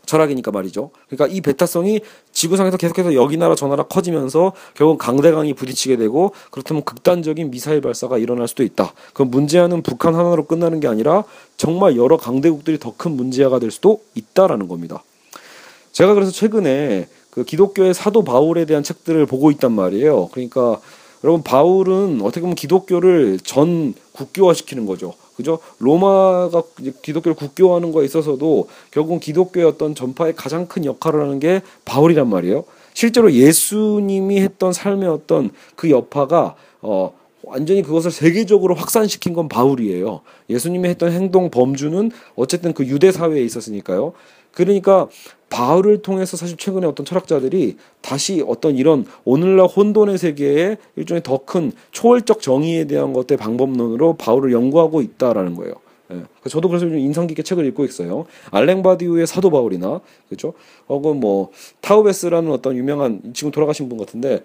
철학이니까 0.05 0.51
말이죠. 0.51 0.90
그러니까 1.09 1.35
이 1.35 1.40
베타성이 1.40 2.01
지구상에서 2.33 2.77
계속해서 2.77 3.14
여기 3.14 3.37
나라 3.38 3.55
저 3.55 3.66
나라 3.68 3.85
커지면서 3.85 4.53
결국 4.75 4.98
강대강이 4.98 5.55
부딪히게 5.55 5.96
되고 5.96 6.33
그렇다면 6.51 6.85
극단적인 6.85 7.51
미사일 7.51 7.81
발사가 7.81 8.18
일어날 8.18 8.48
수도 8.48 8.62
있다. 8.62 8.92
그 9.14 9.22
문제아는 9.22 9.83
북한 9.83 10.14
하나로 10.14 10.44
끝나는 10.46 10.81
게 10.81 10.88
아니라 10.88 11.25
정말 11.62 11.96
여러 11.96 12.16
강대국들이 12.16 12.81
더 12.81 12.92
큰 12.96 13.12
문제아가 13.12 13.61
될 13.61 13.70
수도 13.70 14.01
있다라는 14.16 14.66
겁니다. 14.66 15.05
제가 15.92 16.12
그래서 16.14 16.33
최근에 16.33 17.07
그 17.31 17.44
기독교의 17.44 17.94
사도 17.94 18.25
바울에 18.25 18.64
대한 18.64 18.83
책들을 18.83 19.25
보고 19.27 19.53
있단 19.53 19.70
말이에요. 19.70 20.29
그러니까 20.33 20.81
여러분 21.22 21.44
바울은 21.44 22.20
어떻게 22.22 22.40
보면 22.40 22.57
기독교를 22.57 23.38
전 23.44 23.94
국교화시키는 24.11 24.87
거죠. 24.87 25.14
그죠? 25.37 25.61
로마가 25.79 26.64
기독교를 27.01 27.37
국교화하는 27.37 27.92
거에 27.92 28.07
있어서도 28.07 28.68
결국은 28.90 29.20
기독교의 29.20 29.64
어떤 29.64 29.94
전파의 29.94 30.35
가장 30.35 30.66
큰 30.66 30.85
역할을 30.85 31.20
하는 31.20 31.38
게 31.38 31.62
바울이란 31.85 32.29
말이에요. 32.29 32.64
실제로 32.92 33.33
예수님이 33.33 34.40
했던 34.40 34.72
삶의 34.72 35.09
어떤 35.09 35.51
그 35.77 35.90
여파가 35.90 36.57
어 36.81 37.14
완전히 37.44 37.83
그것을 37.83 38.11
세계적으로 38.11 38.74
확산시킨 38.74 39.33
건 39.33 39.48
바울이에요. 39.48 40.20
예수님이 40.48 40.88
했던 40.88 41.12
행동 41.12 41.50
범주는 41.50 42.11
어쨌든 42.37 42.72
그 42.72 42.87
유대 42.87 43.11
사회에 43.12 43.42
있었으니까요. 43.42 44.12
그러니까 44.52 45.09
바울을 45.48 46.02
통해서 46.02 46.37
사실 46.37 46.57
최근에 46.57 46.87
어떤 46.87 47.05
철학자들이 47.05 47.76
다시 48.00 48.42
어떤 48.46 48.76
이런 48.76 49.07
오늘날 49.24 49.66
혼돈의 49.66 50.18
세계에 50.18 50.76
일종의 50.96 51.22
더 51.22 51.42
큰 51.44 51.72
초월적 51.90 52.40
정의에 52.40 52.85
대한 52.85 53.12
것의 53.12 53.37
방법론으로 53.38 54.14
바울을 54.14 54.52
연구하고 54.52 55.02
있다라는 55.02 55.55
거예요. 55.57 55.74
예. 56.12 56.22
저도 56.48 56.68
그래서 56.68 56.87
좀 56.87 56.98
인상 56.98 57.26
깊게 57.26 57.42
책을 57.42 57.66
읽고 57.66 57.85
있어요. 57.85 58.26
알랭 58.50 58.83
바디우의 58.83 59.26
사도 59.26 59.51
바울이나 59.51 60.01
그렇죠? 60.28 60.55
혹은 60.88 61.20
뭐 61.20 61.51
타우베스라는 61.80 62.51
어떤 62.51 62.76
유명한 62.76 63.20
지금 63.34 63.51
돌아가신 63.51 63.88
분 63.88 63.99
같은데 63.99 64.43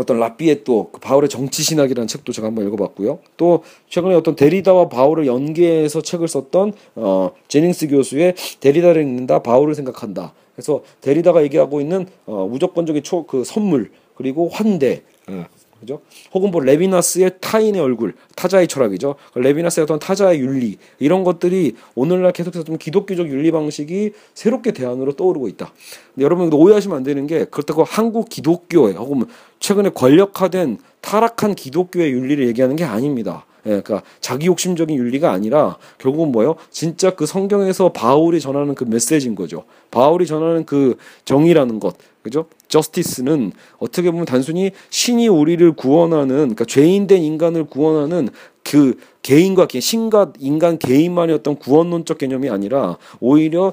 어떤 0.00 0.18
라비의 0.18 0.64
또그 0.64 1.00
바울의 1.00 1.28
정치 1.28 1.62
신학이라는 1.62 2.08
책도 2.08 2.32
제가 2.32 2.48
한번 2.48 2.66
읽어봤고요. 2.66 3.18
또 3.36 3.62
최근에 3.88 4.14
어떤 4.14 4.34
데리다와 4.34 4.88
바울을 4.88 5.26
연계해서 5.26 6.00
책을 6.02 6.26
썼던 6.26 6.72
어, 6.96 7.30
제닝스 7.48 7.88
교수의 7.88 8.34
데리다를 8.60 9.02
읽는다 9.02 9.42
바울을 9.42 9.74
생각한다. 9.74 10.32
그래서 10.54 10.82
데리다가 11.00 11.42
얘기하고 11.42 11.80
있는 11.80 12.06
어, 12.26 12.46
무조건적인 12.50 13.02
초 13.02 13.20
그 13.30 13.44
선물 13.44 13.90
그리고 14.14 14.48
환대 14.48 15.02
예. 15.30 15.46
그죠? 15.80 16.00
혹은 16.32 16.50
뭐 16.50 16.60
레비나스의 16.60 17.32
타인의 17.40 17.80
얼굴, 17.80 18.14
타자의 18.36 18.68
철학이죠. 18.68 19.16
레비나스의 19.34 19.84
어떤 19.84 19.98
타자의 19.98 20.40
윤리 20.40 20.76
이런 20.98 21.24
것들이 21.24 21.74
오늘날 21.94 22.32
계속해서 22.32 22.64
좀 22.64 22.76
기독교적 22.76 23.28
윤리 23.28 23.50
방식이 23.50 24.12
새롭게 24.34 24.72
대안으로 24.72 25.12
떠오르고 25.12 25.48
있다. 25.48 25.72
근데 26.14 26.24
여러분 26.24 26.52
오해하시면 26.52 26.96
안 26.96 27.02
되는 27.02 27.26
게 27.26 27.44
그렇다고 27.46 27.84
한국 27.84 28.28
기독교에 28.28 28.92
혹은 28.92 29.24
최근에 29.58 29.90
권력화된 29.90 30.78
타락한 31.00 31.54
기독교의 31.54 32.12
윤리를 32.12 32.46
얘기하는 32.48 32.76
게 32.76 32.84
아닙니다. 32.84 33.46
예, 33.66 33.80
그러니까 33.82 34.02
자기 34.20 34.46
욕심적인 34.46 34.96
윤리가 34.96 35.30
아니라 35.30 35.76
결국은 35.98 36.32
뭐요? 36.32 36.56
진짜 36.70 37.10
그 37.10 37.26
성경에서 37.26 37.92
바울이 37.92 38.40
전하는 38.40 38.74
그 38.74 38.84
메시지인 38.84 39.34
거죠. 39.34 39.64
바울이 39.90 40.26
전하는 40.26 40.64
그 40.64 40.96
정의라는 41.24 41.78
것, 41.80 41.96
그죠? 42.22 42.46
저스티스는 42.68 43.52
어떻게 43.78 44.10
보면 44.10 44.26
단순히 44.26 44.72
신이 44.90 45.28
우리를 45.28 45.72
구원하는, 45.72 46.36
그러니까 46.36 46.64
죄인된 46.64 47.22
인간을 47.22 47.64
구원하는 47.64 48.28
그 48.62 48.98
개인과 49.22 49.66
개, 49.66 49.80
신과 49.80 50.34
인간 50.38 50.78
개인만의 50.78 51.34
어떤 51.34 51.56
구원론적 51.56 52.18
개념이 52.18 52.50
아니라 52.50 52.98
오히려 53.20 53.72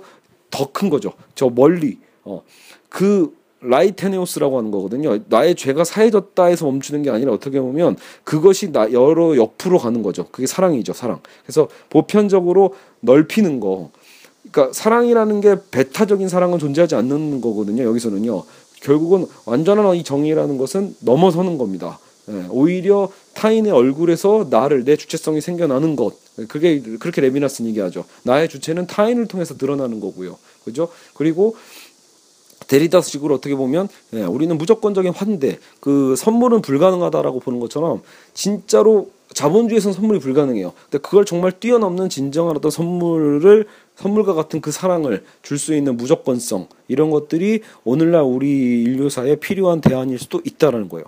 더 0.50 0.72
큰 0.72 0.90
거죠. 0.90 1.14
저 1.36 1.50
멀리, 1.50 2.00
어, 2.24 2.42
그 2.90 3.36
라이테네오스라고 3.60 4.58
하는 4.58 4.72
거거든요. 4.72 5.20
나의 5.28 5.56
죄가 5.56 5.84
사해졌다 5.84 6.46
해서 6.46 6.66
멈추는 6.66 7.02
게 7.04 7.10
아니라 7.10 7.34
어떻게 7.34 7.60
보면 7.60 7.98
그것이 8.24 8.72
나 8.72 8.92
여러 8.92 9.36
옆으로 9.36 9.80
가는 9.80 10.04
거죠. 10.04 10.28
그게 10.32 10.46
사랑이죠, 10.46 10.94
사랑. 10.94 11.20
그래서 11.44 11.68
보편적으로 11.90 12.76
넓히는 13.02 13.60
거. 13.60 13.92
그러니까 14.52 14.74
사랑이라는 14.74 15.42
게 15.42 15.56
배타적인 15.72 16.30
사랑은 16.30 16.60
존재하지 16.60 16.96
않는 16.96 17.42
거거든요. 17.42 17.84
여기서는요. 17.84 18.44
결국은 18.82 19.26
완전한 19.46 19.96
이 19.96 20.04
정의라는 20.04 20.58
것은 20.58 20.96
넘어서는 21.00 21.58
겁니다. 21.58 22.00
예, 22.30 22.46
오히려 22.50 23.10
타인의 23.34 23.72
얼굴에서 23.72 24.48
나를 24.50 24.84
내 24.84 24.96
주체성이 24.96 25.42
생겨나는 25.42 25.96
것. 25.96 26.16
그게 26.48 26.82
그렇게 27.00 27.22
레미나스는 27.22 27.70
얘기하죠. 27.70 28.06
나의 28.24 28.50
주체는 28.50 28.88
타인을 28.88 29.28
통해서 29.28 29.58
드러나는 29.58 30.00
거고요. 30.00 30.38
그죠? 30.66 30.90
그리고 31.14 31.56
데리다식으로 32.68 33.36
어떻게 33.36 33.56
보면 33.56 33.88
예, 34.14 34.24
우리는 34.24 34.58
무조건적인 34.58 35.14
환대, 35.14 35.58
그 35.80 36.16
선물은 36.18 36.62
불가능하다라고 36.62 37.40
보는 37.40 37.60
것처럼 37.60 38.02
진짜로 38.34 39.10
자본주의에서는 39.34 39.94
선물이 39.94 40.20
불가능해요. 40.20 40.74
근데 40.90 40.98
그걸 41.00 41.26
정말 41.26 41.52
뛰어넘는 41.60 42.10
진정한 42.10 42.56
어떤 42.58 42.72
선물을 42.72 43.66
선물과 43.98 44.34
같은 44.34 44.62
그 44.62 44.72
사랑을 44.72 45.24
줄 45.42 45.58
수 45.58 45.74
있는 45.74 45.98
무조건성 45.98 46.68
이런 46.88 47.10
것들이 47.10 47.62
오늘날 47.84 48.22
우리 48.22 48.84
인류사에 48.84 49.38
필요한 49.38 49.82
대안일 49.82 50.20
수도 50.20 50.40
있다라는 50.44 50.88
거예요. 50.88 51.06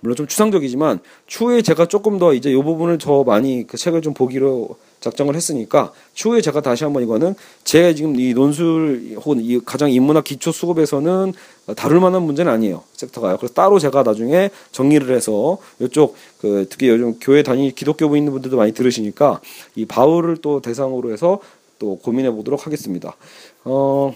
물론 0.00 0.16
좀 0.16 0.26
추상적이지만 0.26 1.00
추후에 1.26 1.62
제가 1.62 1.86
조금 1.86 2.18
더 2.18 2.34
이제 2.34 2.50
이 2.50 2.54
부분을 2.56 2.98
더 2.98 3.24
많이 3.24 3.66
그 3.66 3.76
책을 3.76 4.02
좀 4.02 4.12
보기로 4.12 4.76
작정을 5.00 5.34
했으니까 5.36 5.92
추후에 6.14 6.40
제가 6.40 6.60
다시 6.60 6.84
한번 6.84 7.02
이거는 7.02 7.34
제가 7.64 7.92
지금 7.94 8.18
이 8.18 8.34
논술 8.34 9.14
혹은 9.16 9.40
이 9.40 9.60
가장 9.64 9.90
인문학 9.90 10.24
기초 10.24 10.52
수급에서는 10.52 11.32
다룰 11.76 12.00
만한 12.00 12.22
문제는 12.22 12.50
아니에요 12.52 12.82
섹터가요. 12.94 13.36
그래서 13.36 13.54
따로 13.54 13.78
제가 13.78 14.02
나중에 14.02 14.50
정리를 14.72 15.14
해서 15.14 15.58
이쪽 15.80 16.14
그 16.40 16.66
특히 16.68 16.88
요즘 16.88 17.14
교회 17.20 17.42
다니 17.42 17.74
기독교 17.74 18.14
있는 18.16 18.32
분들도 18.32 18.56
많이 18.56 18.72
들으시니까 18.72 19.40
이 19.74 19.84
바울을 19.86 20.38
또 20.38 20.60
대상으로 20.60 21.12
해서 21.12 21.40
또 21.78 21.96
고민해 21.96 22.30
보도록 22.32 22.66
하겠습니다. 22.66 23.16
어. 23.64 24.14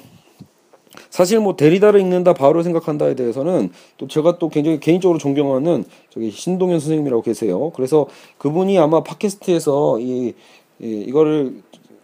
사실 1.09 1.39
뭐 1.39 1.55
데리다를 1.55 2.01
읽는다 2.01 2.35
바울을 2.35 2.65
생각한다에 2.65 3.15
대해서는 3.15 3.71
또 3.97 4.09
제가 4.09 4.39
또 4.39 4.49
굉장히 4.49 4.81
개인적으로 4.81 5.19
존경하는 5.19 5.85
저기 6.11 6.31
신동현 6.31 6.81
선생님이라고 6.81 7.23
계세요. 7.23 7.71
그래서 7.77 8.07
그분이 8.39 8.77
아마 8.79 9.03
팟캐스트에서 9.03 10.01
이, 10.01 10.35
이 10.81 11.05
이거를 11.07 11.63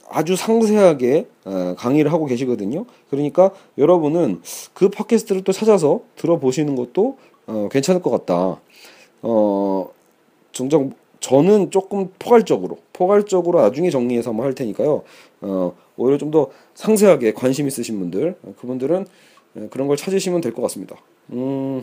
아주 0.08 0.36
상세하게 0.36 1.26
어, 1.44 1.74
강의를 1.76 2.12
하고 2.12 2.26
계시거든요. 2.26 2.84
그러니까 3.10 3.50
여러분은 3.76 4.40
그 4.72 4.88
팟캐스트를 4.88 5.42
또 5.42 5.52
찾아서 5.52 6.00
들어보시는 6.16 6.76
것도 6.76 7.18
어, 7.46 7.68
괜찮을 7.70 8.02
것 8.02 8.10
같다. 8.10 8.60
어, 9.22 9.88
정작 10.52 10.88
저는 11.26 11.72
조금 11.72 12.08
포괄적으로, 12.20 12.78
포괄적으로 12.92 13.60
나중에 13.60 13.90
정리해서 13.90 14.30
한번 14.30 14.46
할 14.46 14.54
테니까요. 14.54 15.02
어, 15.40 15.72
오히려 15.96 16.18
좀 16.18 16.30
더 16.30 16.50
상세하게 16.74 17.32
관심 17.32 17.66
있으신 17.66 17.98
분들, 17.98 18.36
그분들은 18.60 19.06
그런 19.70 19.88
걸 19.88 19.96
찾으시면 19.96 20.40
될 20.40 20.52
것 20.52 20.62
같습니다. 20.62 20.96
음, 21.32 21.82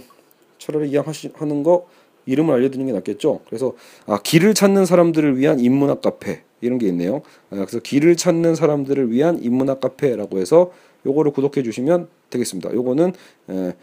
차라리 0.60 0.90
이양하는 0.92 1.64
거 1.64 1.88
이름을 2.26 2.54
알려드리는 2.54 2.86
게 2.88 2.94
낫겠죠. 2.94 3.42
그래서 3.48 3.74
아, 4.06 4.20
길을 4.22 4.54
찾는 4.54 4.86
사람들을 4.86 5.38
위한 5.38 5.60
인문학 5.60 6.02
카페 6.02 6.44
이런 6.62 6.78
게 6.78 6.88
있네요. 6.88 7.18
아, 7.50 7.56
그래서 7.56 7.80
길을 7.80 8.16
찾는 8.16 8.56
사람들을 8.56 9.12
위한 9.12 9.40
인문학 9.44 9.82
카페라고 9.82 10.40
해서 10.40 10.72
요거를 11.06 11.32
구독해 11.34 11.64
주시면 11.64 12.08
되겠습니다. 12.30 12.74
요거는 12.74 13.14
에, 13.50 13.74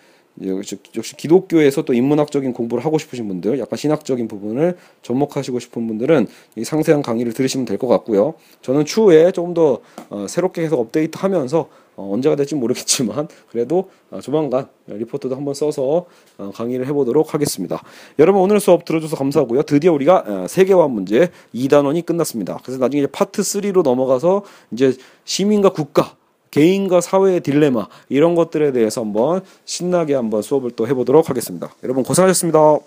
역시, 0.47 0.79
기독교에서 1.17 1.83
또 1.83 1.93
인문학적인 1.93 2.53
공부를 2.53 2.85
하고 2.85 2.99
싶으신 2.99 3.29
분들, 3.29 3.59
약간 3.59 3.77
신학적인 3.77 4.29
부분을 4.29 4.77
접목하시고 5.03 5.59
싶은 5.59 5.87
분들은 5.87 6.27
이 6.57 6.65
상세한 6.65 7.03
강의를 7.03 7.33
들으시면 7.33 7.67
될 7.67 7.79
것 7.81 7.87
같고요. 7.89 8.35
저는 8.63 8.85
추후에 8.85 9.33
조금 9.33 9.55
더 9.55 9.81
어, 10.11 10.27
새롭게 10.29 10.63
계속 10.63 10.79
업데이트하면서 10.81 11.69
어, 11.97 12.11
언제가 12.13 12.37
될지 12.37 12.55
모르겠지만 12.55 13.29
그래도 13.51 13.91
어, 14.11 14.21
조만간 14.21 14.69
리포트도 14.87 15.35
한번 15.37 15.55
써서 15.55 16.07
어, 16.39 16.51
강의를 16.55 16.87
해보도록 16.87 17.35
하겠습니다. 17.35 17.83
여러분 18.19 18.43
오늘 18.43 18.61
수업 18.61 18.85
들어줘서 18.85 19.17
감사하고요. 19.17 19.63
드디어 19.63 19.93
우리가 19.93 20.25
어, 20.27 20.47
세계화 20.49 20.89
문제 20.89 21.31
2단원이 21.55 22.05
끝났습니다. 22.07 22.59
그래서 22.63 22.79
나중에 22.79 23.07
파트 23.07 23.43
3로 23.43 23.83
넘어가서 23.83 24.45
이제 24.73 24.95
시민과 25.25 25.71
국가 25.71 26.17
개인과 26.51 27.01
사회의 27.01 27.41
딜레마 27.41 27.87
이런 28.09 28.35
것들에 28.35 28.73
대해서 28.73 29.03
한번 29.03 29.43
신나게 29.65 30.15
한번 30.15 30.43
수업을 30.43 30.73
또 30.73 30.87
해보도록 30.87 31.31
하겠습니다. 31.31 31.73
여러분 31.83 32.03
고생하셨습니다. 32.03 32.79